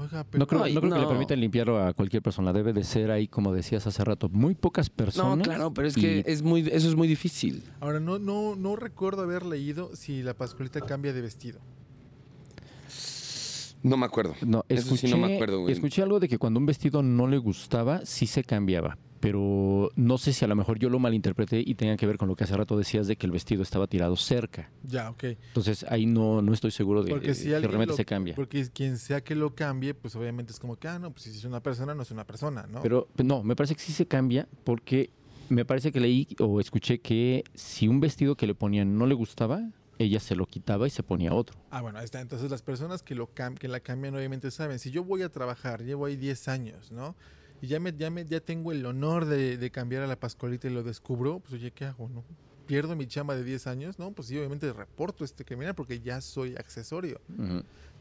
[0.00, 2.52] Oiga, pero No creo, no creo que le permitan limpiarlo a cualquier persona.
[2.54, 5.36] Debe de ser ahí, como decías hace rato, muy pocas personas.
[5.36, 7.62] No, claro, pero es y- que es muy, eso es muy difícil.
[7.80, 11.60] ahora no, no, no recuerdo haber leído si la Pascualita cambia de vestido.
[13.82, 14.34] No me acuerdo.
[14.46, 15.72] No, Eso sí escuché, no me acuerdo, güey.
[15.72, 18.98] escuché algo de que cuando un vestido no le gustaba, sí se cambiaba.
[19.20, 22.28] Pero no sé si a lo mejor yo lo malinterpreté y tenía que ver con
[22.28, 24.70] lo que hace rato decías de que el vestido estaba tirado cerca.
[24.82, 25.24] Ya, ok.
[25.48, 28.04] Entonces ahí no, no estoy seguro de Porque eh, si si alguien realmente lo- se
[28.06, 28.34] cambia.
[28.34, 31.30] Porque quien sea que lo cambie, pues obviamente es como que, ah, no, pues si
[31.30, 32.80] es una persona, no es una persona, ¿no?
[32.82, 35.10] Pero no, me parece que sí se cambia porque
[35.50, 39.14] me parece que leí o escuché que si un vestido que le ponían no le
[39.14, 39.68] gustaba,
[39.98, 41.58] ella se lo quitaba y se ponía otro.
[41.70, 42.22] Ah, bueno, ahí está.
[42.22, 45.82] Entonces las personas que, lo que la cambian obviamente saben, si yo voy a trabajar,
[45.82, 47.16] llevo ahí 10 años, ¿no?
[47.62, 50.66] Y ya, me, ya, me, ya tengo el honor de, de cambiar a la Pascualita
[50.68, 52.24] y lo descubro, pues oye, ¿qué hago, no?
[52.66, 53.98] ¿Pierdo mi chamba de 10 años?
[53.98, 57.20] No, pues sí, obviamente reporto este criminal porque ya soy accesorio.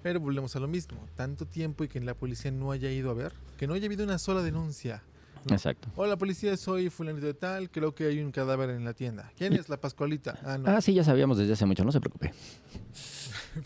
[0.04, 1.04] Pero volvemos a lo mismo.
[1.16, 4.04] Tanto tiempo y que la policía no haya ido a ver, que no haya habido
[4.04, 5.02] una sola denuncia.
[5.50, 5.56] ¿no?
[5.56, 5.88] Exacto.
[5.96, 9.32] Hola, policía, soy fulanito de tal, creo que hay un cadáver en la tienda.
[9.36, 10.38] ¿Quién es la Pascualita?
[10.44, 10.70] Ah, no.
[10.70, 12.32] Ah, sí, ya sabíamos desde hace mucho, no se preocupe.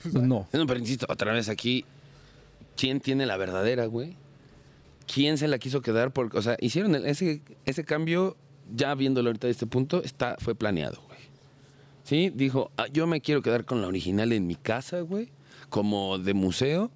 [0.01, 0.47] Pues, No.
[0.53, 1.83] No, pero insisto, otra vez aquí,
[2.77, 4.15] ¿quién tiene la verdadera, güey?
[5.12, 6.12] ¿Quién se la quiso quedar?
[6.14, 8.38] Porque, o sea, hicieron el- ese, ese cambio,
[8.74, 11.20] ya viéndolo ahorita de este punto, está, fue planeado, güey.
[12.04, 12.32] ¿Sí?
[12.34, 15.30] Dijo, "Ah, yo me quiero quedar con la original en mi casa, güey,
[15.70, 16.91] como de museo.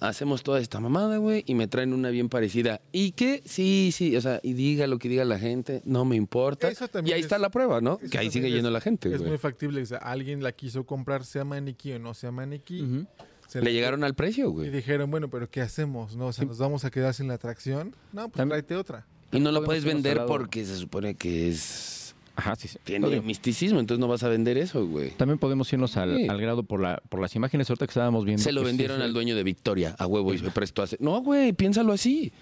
[0.00, 2.80] Hacemos toda esta mamada, güey, y me traen una bien parecida.
[2.90, 3.40] ¿Y qué?
[3.44, 6.68] Sí, sí, o sea, y diga lo que diga la gente, no me importa.
[6.68, 7.98] Eso Y ahí es- está la prueba, ¿no?
[7.98, 9.28] Que ahí sigue es- yendo la gente, Es güey.
[9.30, 9.80] muy factible.
[9.80, 13.04] O sea, alguien la quiso comprar, sea maniquí o no sea maniquí.
[13.52, 14.70] Se Le llegaron al precio, Y güey.
[14.70, 16.16] dijeron, bueno, pero ¿qué hacemos?
[16.16, 17.94] No, o sea, ¿nos vamos a quedar sin la atracción?
[18.12, 19.06] No, pues También- tráete otra.
[19.32, 22.78] Y no lo puedes vender porque se supone que es Ajá, sí, sí.
[22.84, 25.10] tiene Oye, misticismo, entonces no vas a vender eso, güey.
[25.12, 26.28] También podemos irnos al, Sí.
[26.28, 28.42] al grado por, la, por las imágenes ahorita que estábamos viendo.
[28.42, 30.84] Se lo que sí vendieron al dueño de Victoria, a huevo, y se prestó a
[30.86, 31.00] hacer.
[31.00, 32.32] No, güey, piénsalo así.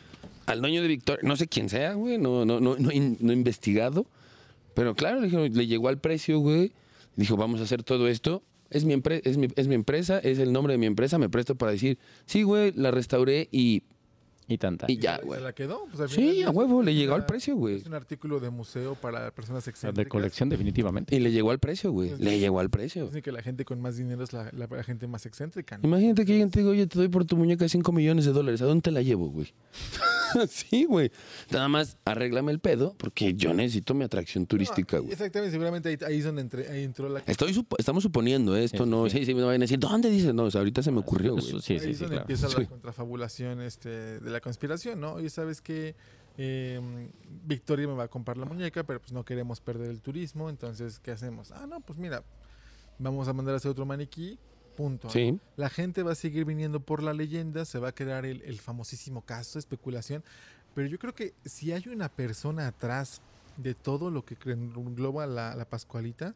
[0.46, 3.32] Al dueño de Victoria, no sé quién sea, güey, no, no, no, no, he- no
[3.32, 4.06] he investigado.
[4.74, 6.72] Pero claro, le, dijeron- le llegó al precio, güey.
[7.16, 8.42] Dijo, vamos a hacer todo esto.
[8.70, 8.94] Es mi,
[9.24, 11.98] es, mi, es mi empresa, es el nombre de mi empresa, me presto para decir,
[12.26, 13.82] sí, güey, la restauré y,
[14.46, 14.86] Y tanta.
[14.88, 15.40] y ya, ¿Se güey.
[15.42, 15.86] la quedó?
[15.88, 17.76] Pues, al Sí, a huevo, le llegó al precio, güey.
[17.76, 20.10] Es un artículo de museo para personas de excéntricas.
[20.10, 21.14] colección, definitivamente.
[21.14, 22.10] Y le llegó al precio, güey.
[22.18, 22.38] Le sí.
[22.38, 23.06] llegó al precio.
[23.06, 25.78] Dicen que la gente con más dinero es la, la- la gente más excéntrica.
[25.78, 25.86] ¿no?
[25.86, 28.62] Imagínate que alguien te diga, oye, te doy por tu muñeca 5 millones de dólares.
[28.62, 29.52] ¿A dónde te la llevo, güey?
[30.48, 31.10] sí, güey.
[31.50, 35.12] Nada más arréglame el pedo porque yo necesito mi atracción turística, No, güey.
[35.12, 37.22] Exactamente, seguramente ahí, ahí es donde entre- ahí entró la...
[37.26, 39.08] Estoy supo- estamos suponiendo esto, Sí, no.
[39.08, 39.18] sí.
[39.18, 40.32] Sí, sí, me van a decir, ¿dónde dices?
[40.34, 41.46] No, o sea, ahorita se me ocurrió, güey.
[41.48, 42.20] Eso- Sí, ahí sí, sí, claro.
[42.22, 42.56] empieza Sí.
[42.58, 43.88] la contrafabulación este,
[44.20, 45.14] de la conspiración, ¿no?
[45.14, 45.94] Oye, ¿sabes que
[47.46, 50.98] Victoria me va a comprar la muñeca, pero pues no queremos perder el turismo, entonces,
[50.98, 51.52] ¿qué hacemos?
[51.52, 52.22] Ah, no, pues mira,
[52.98, 54.38] vamos a mandar a hacer otro maniquí,
[54.80, 55.08] punto.
[55.08, 55.12] ¿no?
[55.12, 55.38] Sí.
[55.56, 58.58] La gente va a seguir viniendo por la leyenda, se va a crear el, el
[58.60, 60.24] famosísimo caso, especulación,
[60.74, 63.20] pero yo creo que si hay una persona atrás
[63.58, 66.34] de todo lo que engloba la, la Pascualita,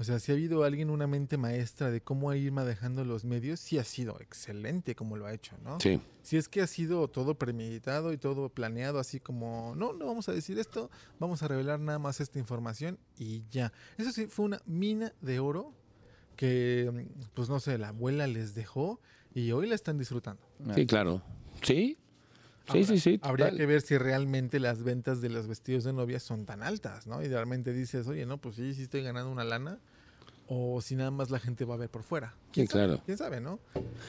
[0.00, 3.60] o sea, si ha habido alguien, una mente maestra de cómo ir manejando los medios,
[3.60, 5.78] sí ha sido excelente como lo ha hecho, ¿no?
[5.78, 6.00] Sí.
[6.22, 10.28] Si es que ha sido todo premeditado y todo planeado, así como, no, no vamos
[10.30, 13.74] a decir esto, vamos a revelar nada más esta información y ya.
[13.98, 15.74] Eso sí, fue una mina de oro
[16.40, 18.98] que, mm, pues no sé, la abuela les dejó
[19.34, 20.40] y hoy la están disfrutando.
[20.74, 21.22] Sí, claro.
[21.62, 21.98] Sí.
[22.66, 23.18] Sí, Ahora, sí, sí.
[23.22, 23.58] Habría total.
[23.58, 27.22] que ver si realmente las ventas de los vestidos de novia son tan altas, ¿no?
[27.22, 29.78] Y realmente dices, oye, no, pues sí, sí estoy ganando una lana.
[30.52, 32.34] o si nada más la gente va a ver por fuera.
[32.52, 33.00] Sí, claro.
[33.06, 33.60] ¿Quién sabe, no?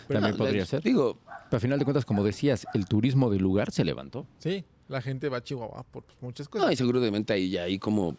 [0.07, 0.81] También Ah, podría la- ser.
[0.81, 4.25] Digo, Pero al final de cuentas, como decías, el turismo del lugar se levantó.
[4.39, 6.65] Sí, la gente va a Chihuahua por pues, muchas cosas.
[6.65, 8.17] no, y seguramente ahí ya hay como,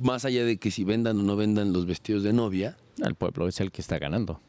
[0.00, 3.48] más allá de que si vendan o no vendan los vestidos de novia, El pueblo
[3.48, 4.40] es el que está ganando.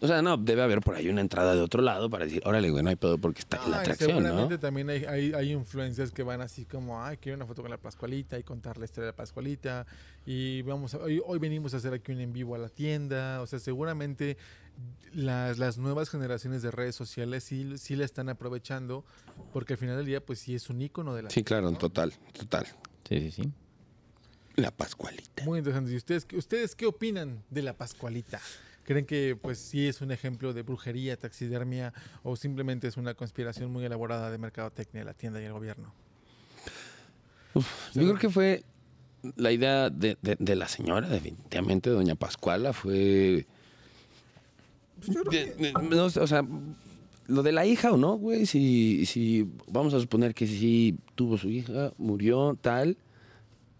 [0.00, 2.70] o sea, no, debe haber por ahí una entrada de otro lado para decir, órale,
[2.70, 4.28] güey, no hay pedo porque está en la atracción, ¿no?
[4.28, 7.70] seguramente también hay, hay, hay influencers que van así como, ay, quiero una foto con
[7.72, 9.84] la Pascualita y contar la historia de la Pascualita.
[10.24, 13.40] Y vamos a- hoy, hoy venimos a hacer aquí un en vivo a la tienda.
[13.42, 14.36] O sea, seguramente
[15.12, 19.04] las, las nuevas generaciones de redes sociales sí, sí la están aprovechando
[19.52, 21.78] porque al final del día, pues sí es un icono de la Sí, claro, ¿no?
[21.78, 22.66] total, total.
[23.08, 23.52] Sí, sí, sí.
[24.58, 25.44] La Pascualita.
[25.44, 25.92] Muy interesante.
[25.92, 28.40] ¿Y ustedes, qué- ustedes qué opinan de la Pascualita?
[28.84, 31.92] ¿Creen que pues sí es un ejemplo de brujería, taxidermia
[32.24, 35.92] o simplemente es una conspiración muy elaborada de mercadotecnia la tienda y el gobierno?
[37.54, 37.62] Yo
[38.02, 38.64] creo que fue
[39.36, 43.46] la idea de, de- de la señora, definitivamente, doña Pascuala, fue...
[45.04, 46.44] Pues de- no o sea,
[47.28, 51.38] lo de la hija o no, güey, si, si vamos a suponer que sí tuvo
[51.38, 52.96] su hija, murió, tal,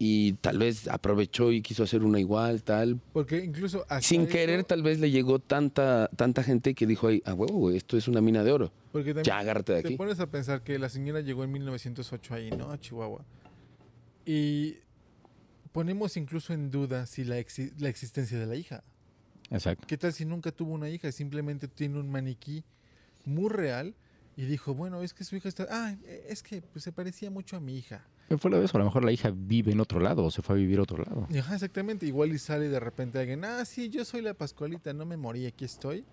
[0.01, 3.01] y tal vez aprovechó y quiso hacer una igual, tal.
[3.11, 7.07] Porque incluso hasta Sin eso- querer, tal vez le llegó tanta, tanta gente que dijo
[7.07, 8.71] ahí, a huevo, güey, esto es una mina de oro.
[8.93, 9.97] porque también Ya, agárrate de te aquí.
[9.97, 12.71] pones a pensar que la señora llegó en 1908 ahí, ¿no?
[12.71, 13.23] A Chihuahua.
[14.25, 14.77] Y
[15.71, 18.83] ponemos incluso en duda si la, exi- la existencia de la hija.
[19.51, 19.85] Exacto.
[19.87, 21.11] ¿Qué tal si nunca tuvo una hija?
[21.11, 22.63] Simplemente tiene un maniquí
[23.25, 23.95] muy real
[24.37, 25.67] y dijo, bueno, es que su hija está...
[25.69, 25.95] Ah,
[26.27, 28.05] es que pues, se parecía mucho a mi hija.
[28.29, 30.43] Pero fuera de eso, a lo mejor la hija vive en otro lado o se
[30.43, 31.27] fue a vivir a otro lado.
[31.35, 32.05] Ajá, exactamente.
[32.05, 35.47] Igual y sale de repente alguien, ah, sí, yo soy la Pascualita, no me morí,
[35.47, 36.05] aquí estoy.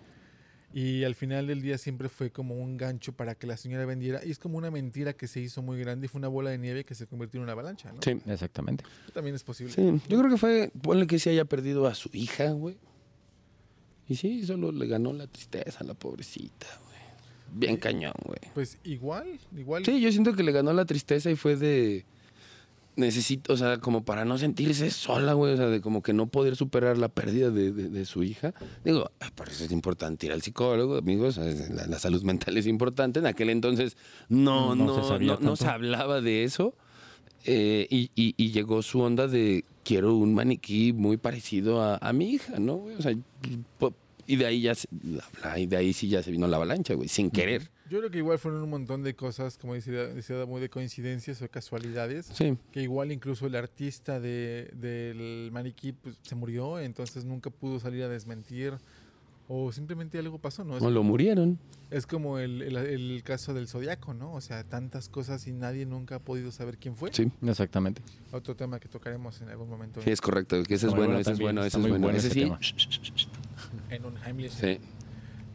[0.73, 4.25] Y al final del día siempre fue como un gancho para que la señora vendiera.
[4.25, 6.59] Y es como una mentira que se hizo muy grande y fue una bola de
[6.59, 8.01] nieve que se convirtió en una avalancha, ¿no?
[8.03, 8.19] Sí.
[8.27, 8.83] Exactamente.
[9.13, 9.75] También es posible.
[9.75, 12.79] Sí, yo creo que fue, ponle que sí haya perdido a su hija, güey.
[14.09, 16.86] Y sí, solo le ganó la tristeza a la pobrecita, güey.
[17.53, 18.39] Bien cañón, güey.
[18.55, 19.85] Pues igual, igual.
[19.85, 22.05] Sí, yo siento que le ganó la tristeza y fue de...
[22.97, 26.29] Necesito, o sea, como para no sentirse sola, güey, o sea, de como que no
[26.29, 28.55] poder superar la pérdida de, de- de su hija.
[28.87, 32.67] Digo, ay, por eso es importante ir al psicólogo, amigos, la, la salud mental es
[32.67, 33.19] importante.
[33.21, 33.99] En aquel entonces
[34.31, 36.75] no, No no, se no, se hablaba de eso.
[37.45, 42.15] Eh, y, y- y llegó su onda de quiero un maniquí muy parecido a, a
[42.15, 42.77] mi hija, ¿no?
[42.77, 42.97] güey?
[42.97, 43.15] O sea,
[44.27, 44.89] y de ahí ya se-
[45.57, 47.71] y de ahí sí ya se vino la avalancha, güey, sin querer.
[47.89, 51.41] Yo creo que igual fueron un montón de cosas, como decía, decía muy de coincidencias
[51.43, 52.27] o casualidades.
[52.33, 52.57] Sí.
[52.73, 58.03] Que igual incluso el artista de, del maniquí pues, se murió, entonces nunca pudo salir
[58.03, 58.75] a desmentir.
[59.49, 60.77] O simplemente algo pasó, ¿no?
[60.77, 61.57] Es, O lo murieron.
[61.93, 64.33] es como el, el- el caso del zodiaco, ¿no?
[64.35, 67.11] O sea, tantas cosas y nadie nunca ha podido saber quién fue.
[67.13, 67.31] Sí.
[67.47, 68.03] Exactamente.
[68.33, 71.21] Otro tema que tocaremos en algún momento Sí, es correcto, que ese es bueno, bueno
[71.21, 72.07] ese es bueno, ese es muy bueno.
[72.07, 72.41] bueno Ese ese sí.
[72.41, 72.59] tema.
[73.91, 74.53] En un Heimlich.
[74.53, 74.79] Sí.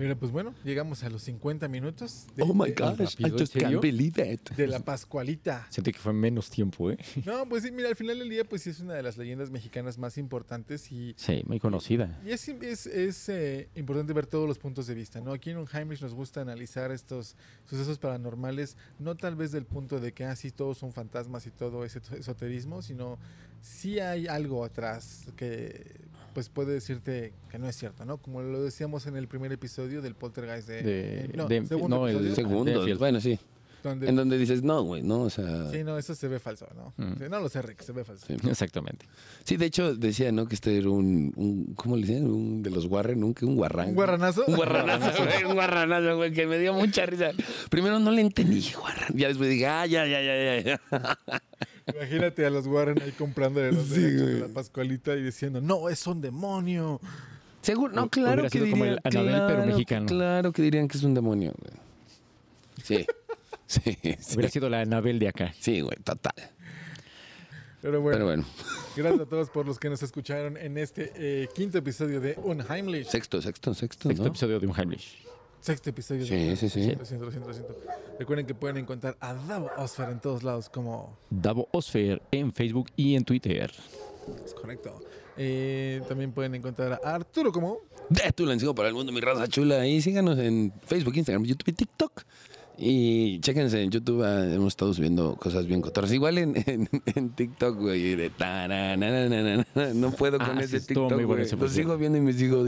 [0.02, 3.80] Pero pues bueno, llegamos a los 50 minutos de, Oh my gosh, I just can't
[3.80, 4.50] believe it.
[4.56, 5.68] de la Pascualita.
[5.70, 6.98] Sentí que fue menos tiempo, ¿eh?
[7.24, 9.52] No, pues sí, mira, al final del día, pues sí es una de las leyendas
[9.52, 12.20] mexicanas más importantes y, Sí, muy conocida.
[12.26, 15.34] y es, es, es, eh, importante ver todos los puntos de vista, ¿no?
[15.34, 17.36] Aquí en un Heimlich nos gusta analizar estos
[17.70, 21.86] sucesos paranormales, no tal vez del punto de que así todos son fantasmas y todo
[21.86, 23.20] ese esoterismo, sino
[23.62, 28.18] sí hay algo atrás que pues puede decirte que no es cierto, ¿no?
[28.18, 30.82] Como lo decíamos en el primer episodio del poltergeist de...
[30.84, 33.38] De- no, de- segundo no, el- bueno, sí.
[33.84, 35.70] donde- En donde dices, no, güey, no, o sea...
[35.72, 36.94] Sí, no, eso se ve falso, ¿no?
[37.04, 37.14] Mm.
[37.18, 38.26] Sí, no lo sé, Rick, se ve falso.
[38.28, 38.36] Sí.
[38.48, 39.06] Exactamente.
[39.44, 40.46] Sí, de hecho decía, ¿no?
[40.48, 42.28] Que este era un, un ¿cómo le dicen?
[42.30, 43.90] Un de los Warren, un, que un guarrán.
[43.90, 44.44] ¿Un guarranazo?
[44.48, 47.32] Un guarranazo, güey, un guarranazo, güey, que me dio mucha risa.
[47.70, 49.18] Primero no le entendí, guarran.
[49.18, 50.82] Ya después dije, ah, ya, ya, ya, ya.
[51.96, 56.06] Imagínate a los Warren ahí comprándole los Sí, de la Pascualita y diciendo, no, es
[56.08, 57.00] un demonio.
[57.62, 60.06] Seguro, no, claro que como dirían, el Anabel, pero claro mexicano.
[60.08, 61.74] Claro que dirían que es un demonio, güey.
[62.84, 63.06] Sí.
[63.72, 64.36] Sí, sí.
[64.36, 65.54] Hubiera sido la Anabel de acá.
[65.58, 66.34] Sí, güey, total.
[67.82, 68.46] Pero bueno, Pero bueno,
[68.98, 73.08] gracias a todos por los que nos escucharon en este eh, quinto episodio de Unheimlich.
[73.08, 74.30] sexto, sexto, sexto, Sexto ¿no?
[74.30, 75.24] episodio de un Heimlich.
[75.62, 76.26] Sexto episodio.
[76.26, 76.96] Sí, de sí, sí.
[76.96, 77.76] Lo siento, lo siento, lo siento.
[78.18, 81.18] Recuerden que pueden encontrar a Davo Osfer en todos lados como...
[81.30, 83.72] Davo Osfer en Facebook y en Twitter.
[84.44, 85.00] Es correcto.
[85.38, 87.78] Eh, también pueden encontrar a Arturo como...
[88.10, 89.86] De tu para el mundo, mi raza chula.
[89.88, 92.24] Y síganos en Facebook, Instagram, YouTube y TikTok.
[92.84, 96.12] Y chéquense en YouTube, ah, hemos estado subiendo cosas bien cotorras.
[96.12, 99.66] Igual en, en, en TikTok, güey, de tarananana.
[99.94, 102.22] No puedo con Ah, sí, ese estuvo TikTok, muy bueno ese, Lo sigo viendo y
[102.22, 102.66] me sigo...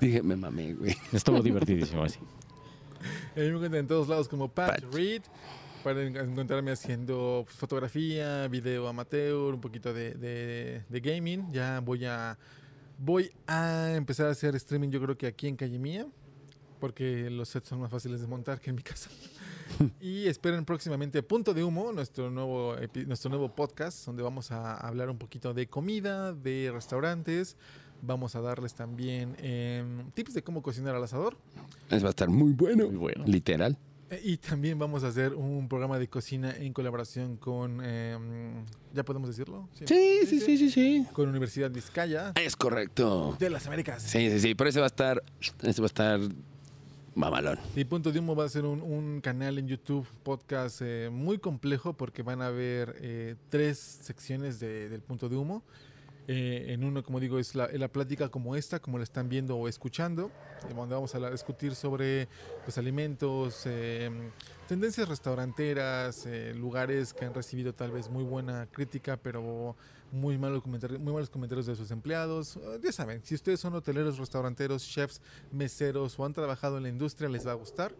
[0.00, 0.94] Dije, me mamé, güey.
[1.12, 2.20] Estuvo divertidísimo así.
[3.36, 4.94] A mí me encuentran en todos lados como Pat, Pat.
[4.94, 5.22] Reed.
[5.82, 11.52] Pueden encontrarme haciendo fotografía, video amateur, un poquito de, de- de gaming.
[11.52, 12.38] Ya voy a
[12.96, 16.06] Voy a empezar a hacer streaming yo creo que aquí en Calle Mía,
[16.80, 19.10] porque los sets son más fáciles de montar que en mi casa.
[20.00, 25.10] y esperen próximamente Punto de Humo, nuestro nuevo, nuestro nuevo podcast, donde vamos a hablar
[25.10, 27.56] un poquito de comida, de restaurantes.
[28.02, 31.38] Vamos a darles también em, tips de cómo cocinar al asador.
[31.88, 32.86] Eso va a estar muy bueno.
[32.86, 33.24] Muy bueno.
[33.26, 33.78] Literal.
[34.10, 39.02] Eh, Y también vamos a hacer un programa de cocina en colaboración con, em, ¿ya
[39.04, 39.70] podemos decirlo?
[39.72, 39.86] Sí,
[40.26, 41.06] sí, sí, sí, sí.
[41.14, 43.34] Con Universidad Vizcaya Es correcto.
[43.38, 44.02] de las Américas.
[44.02, 44.54] Sí, sí, sí.
[44.54, 45.22] Pero ese va a estar.
[45.62, 46.20] Ese va a estar.
[47.14, 47.58] Mamalón.
[47.76, 51.92] Y Punto de Humo va a ser un, canal en YouTube, podcast eh, muy complejo
[51.92, 55.62] porque van a haber eh, tres secciones de- del Punto de Humo.
[56.26, 59.68] Eh, en uno, como digo, es la, plática como esta, como la están viendo o
[59.68, 60.30] escuchando,
[60.74, 62.28] donde vamos a discutir sobre
[62.64, 63.68] los alimentos,
[64.66, 69.76] tendencias restauranteras, lugares que han recibido tal vez muy buena crítica, pero
[70.14, 72.56] muy malos comentarios, muy malos comentarios de sus empleados.
[72.56, 76.88] Eh, ya saben, si ustedes son hoteleros, restauranteros, chefs, meseros o han trabajado en la
[76.88, 77.94] industria, les va a gustar.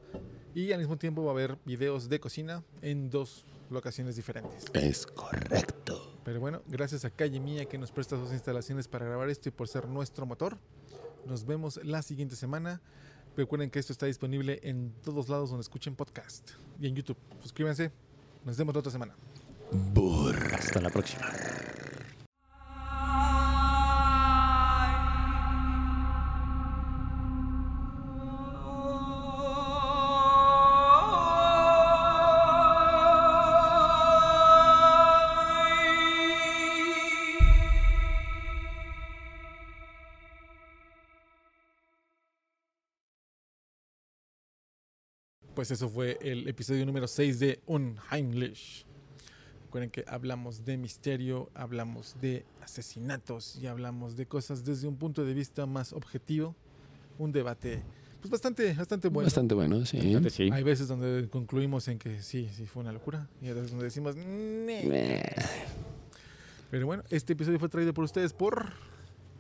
[0.54, 4.66] Y al mismo tiempo va a haber videos de cocina en dos locaciones diferentes.
[4.72, 6.12] Es correcto.
[6.24, 9.52] Pero bueno, gracias a Calle Mía que nos presta sus instalaciones para grabar esto y
[9.52, 10.56] por ser nuestro motor.
[11.26, 12.80] Nos vemos la siguiente semana.
[13.36, 16.50] Recuerden que esto está disponible en todos lados donde escuchen podcast
[16.80, 17.16] y en YouTube.
[17.42, 17.90] Suscríbanse.
[18.44, 19.14] Nos vemos la otra semana.
[20.52, 21.26] Hasta la próxima.
[45.54, 48.84] Pues eso fue el episodio número 6 de Unheimlich.
[49.66, 55.24] Recuerden que hablamos de misterio, hablamos de asesinatos y hablamos de cosas desde un punto
[55.24, 56.56] de vista más objetivo.
[57.18, 57.82] Un debate
[58.20, 59.26] pues bastante, bastante bueno.
[59.26, 59.98] Bastante bueno, sí.
[59.98, 60.48] Bastante, sí.
[60.50, 63.28] Hay veces donde concluimos en que sí, sí fue una locura.
[63.42, 65.22] Y hay veces donde decimos, "Nee".
[66.70, 68.72] Pero bueno, este episodio fue traído por ustedes por...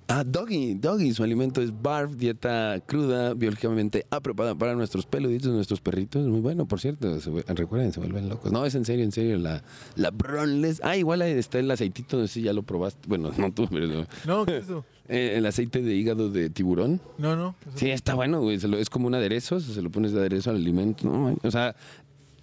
[0.06, 0.74] Ah, Doggy.
[0.74, 6.26] Doggy, su alimento es barf, dieta cruda, biológicamente apropiada para nuestros peluditos, nuestros perritos.
[6.26, 7.18] Muy bueno, por cierto.
[7.20, 8.52] se recuerden, se vuelven locos.
[8.52, 9.38] No, es en serio, en serio.
[9.38, 9.62] La,
[9.96, 10.80] la Bronless.
[10.84, 13.08] Ah, igual está el aceitito, no sé si ya lo probaste.
[13.08, 14.06] Bueno, no tú, pero no.
[14.26, 14.84] No, ¿qué es eso?
[15.06, 16.98] Eh, el aceite de hígado de tiburón.
[17.18, 17.54] No, no.
[17.74, 18.58] Sí, está bueno, güey.
[18.58, 21.06] Se lo- es como un aderezo, se lo pones de aderezo al alimento.
[21.06, 21.76] No, o sea,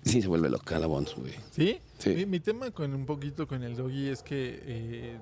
[0.04, 1.34] sí se vuelve loca la Bones, güey.
[1.50, 1.80] ¿Sí?
[1.98, 2.12] Sí.
[2.12, 5.18] Mi, mi tema con un poquito con el doggy es que eh,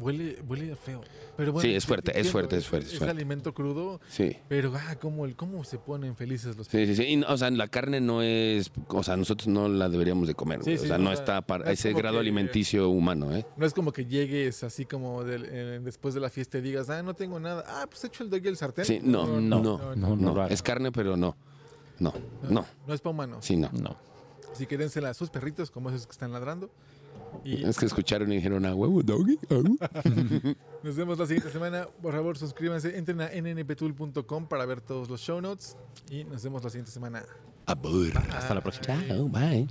[0.00, 1.00] huele, huele feo.
[1.36, 3.16] Pero bueno, Sí, es fuerte, es entiendo, fuerte, es fuerte, es Es, fuerte.
[3.16, 4.36] alimento crudo, Sí.
[4.48, 7.02] pero ah, cómo, el, cómo se ponen felices los Sí, sí, sí.
[7.04, 8.70] Y, o sea, la carne no es.
[8.88, 10.58] O sea, nosotros no la deberíamos de comer.
[10.60, 10.78] Sí, güey.
[10.78, 13.46] sí, o sea, no, está para no ese grado que- alimenticio humano, ¿eh?
[13.56, 16.88] No es como que llegues así como del- eh, después de la fiesta y digas,
[16.90, 17.64] ah, no tengo nada.
[17.66, 18.84] Ah, pues echo el doggy al sartén.
[18.84, 19.60] Sí, no, no,
[19.96, 20.46] no, no.
[20.46, 21.36] Es carne, pero no.
[22.00, 22.12] No,
[22.48, 22.64] no.
[22.86, 23.44] No es para humanos.
[23.44, 23.70] Sí, no.
[23.72, 23.96] No.
[24.52, 26.70] Así que dénsela a sus perritos, como esos que están ladrando.
[27.42, 29.38] Y Es que escucharon y dijeron, a huevo, doggy.
[29.50, 30.02] ah".
[30.82, 31.88] nos vemos la siguiente semana.
[32.02, 32.96] Por favor, suscríbanse.
[32.96, 35.76] Entren a nnptool.com para ver todos los show notes.
[36.10, 37.24] Y nos vemos la siguiente semana.
[37.66, 38.12] Abur.
[38.32, 38.86] Hasta la próxima.
[39.06, 39.66] Chao, bye.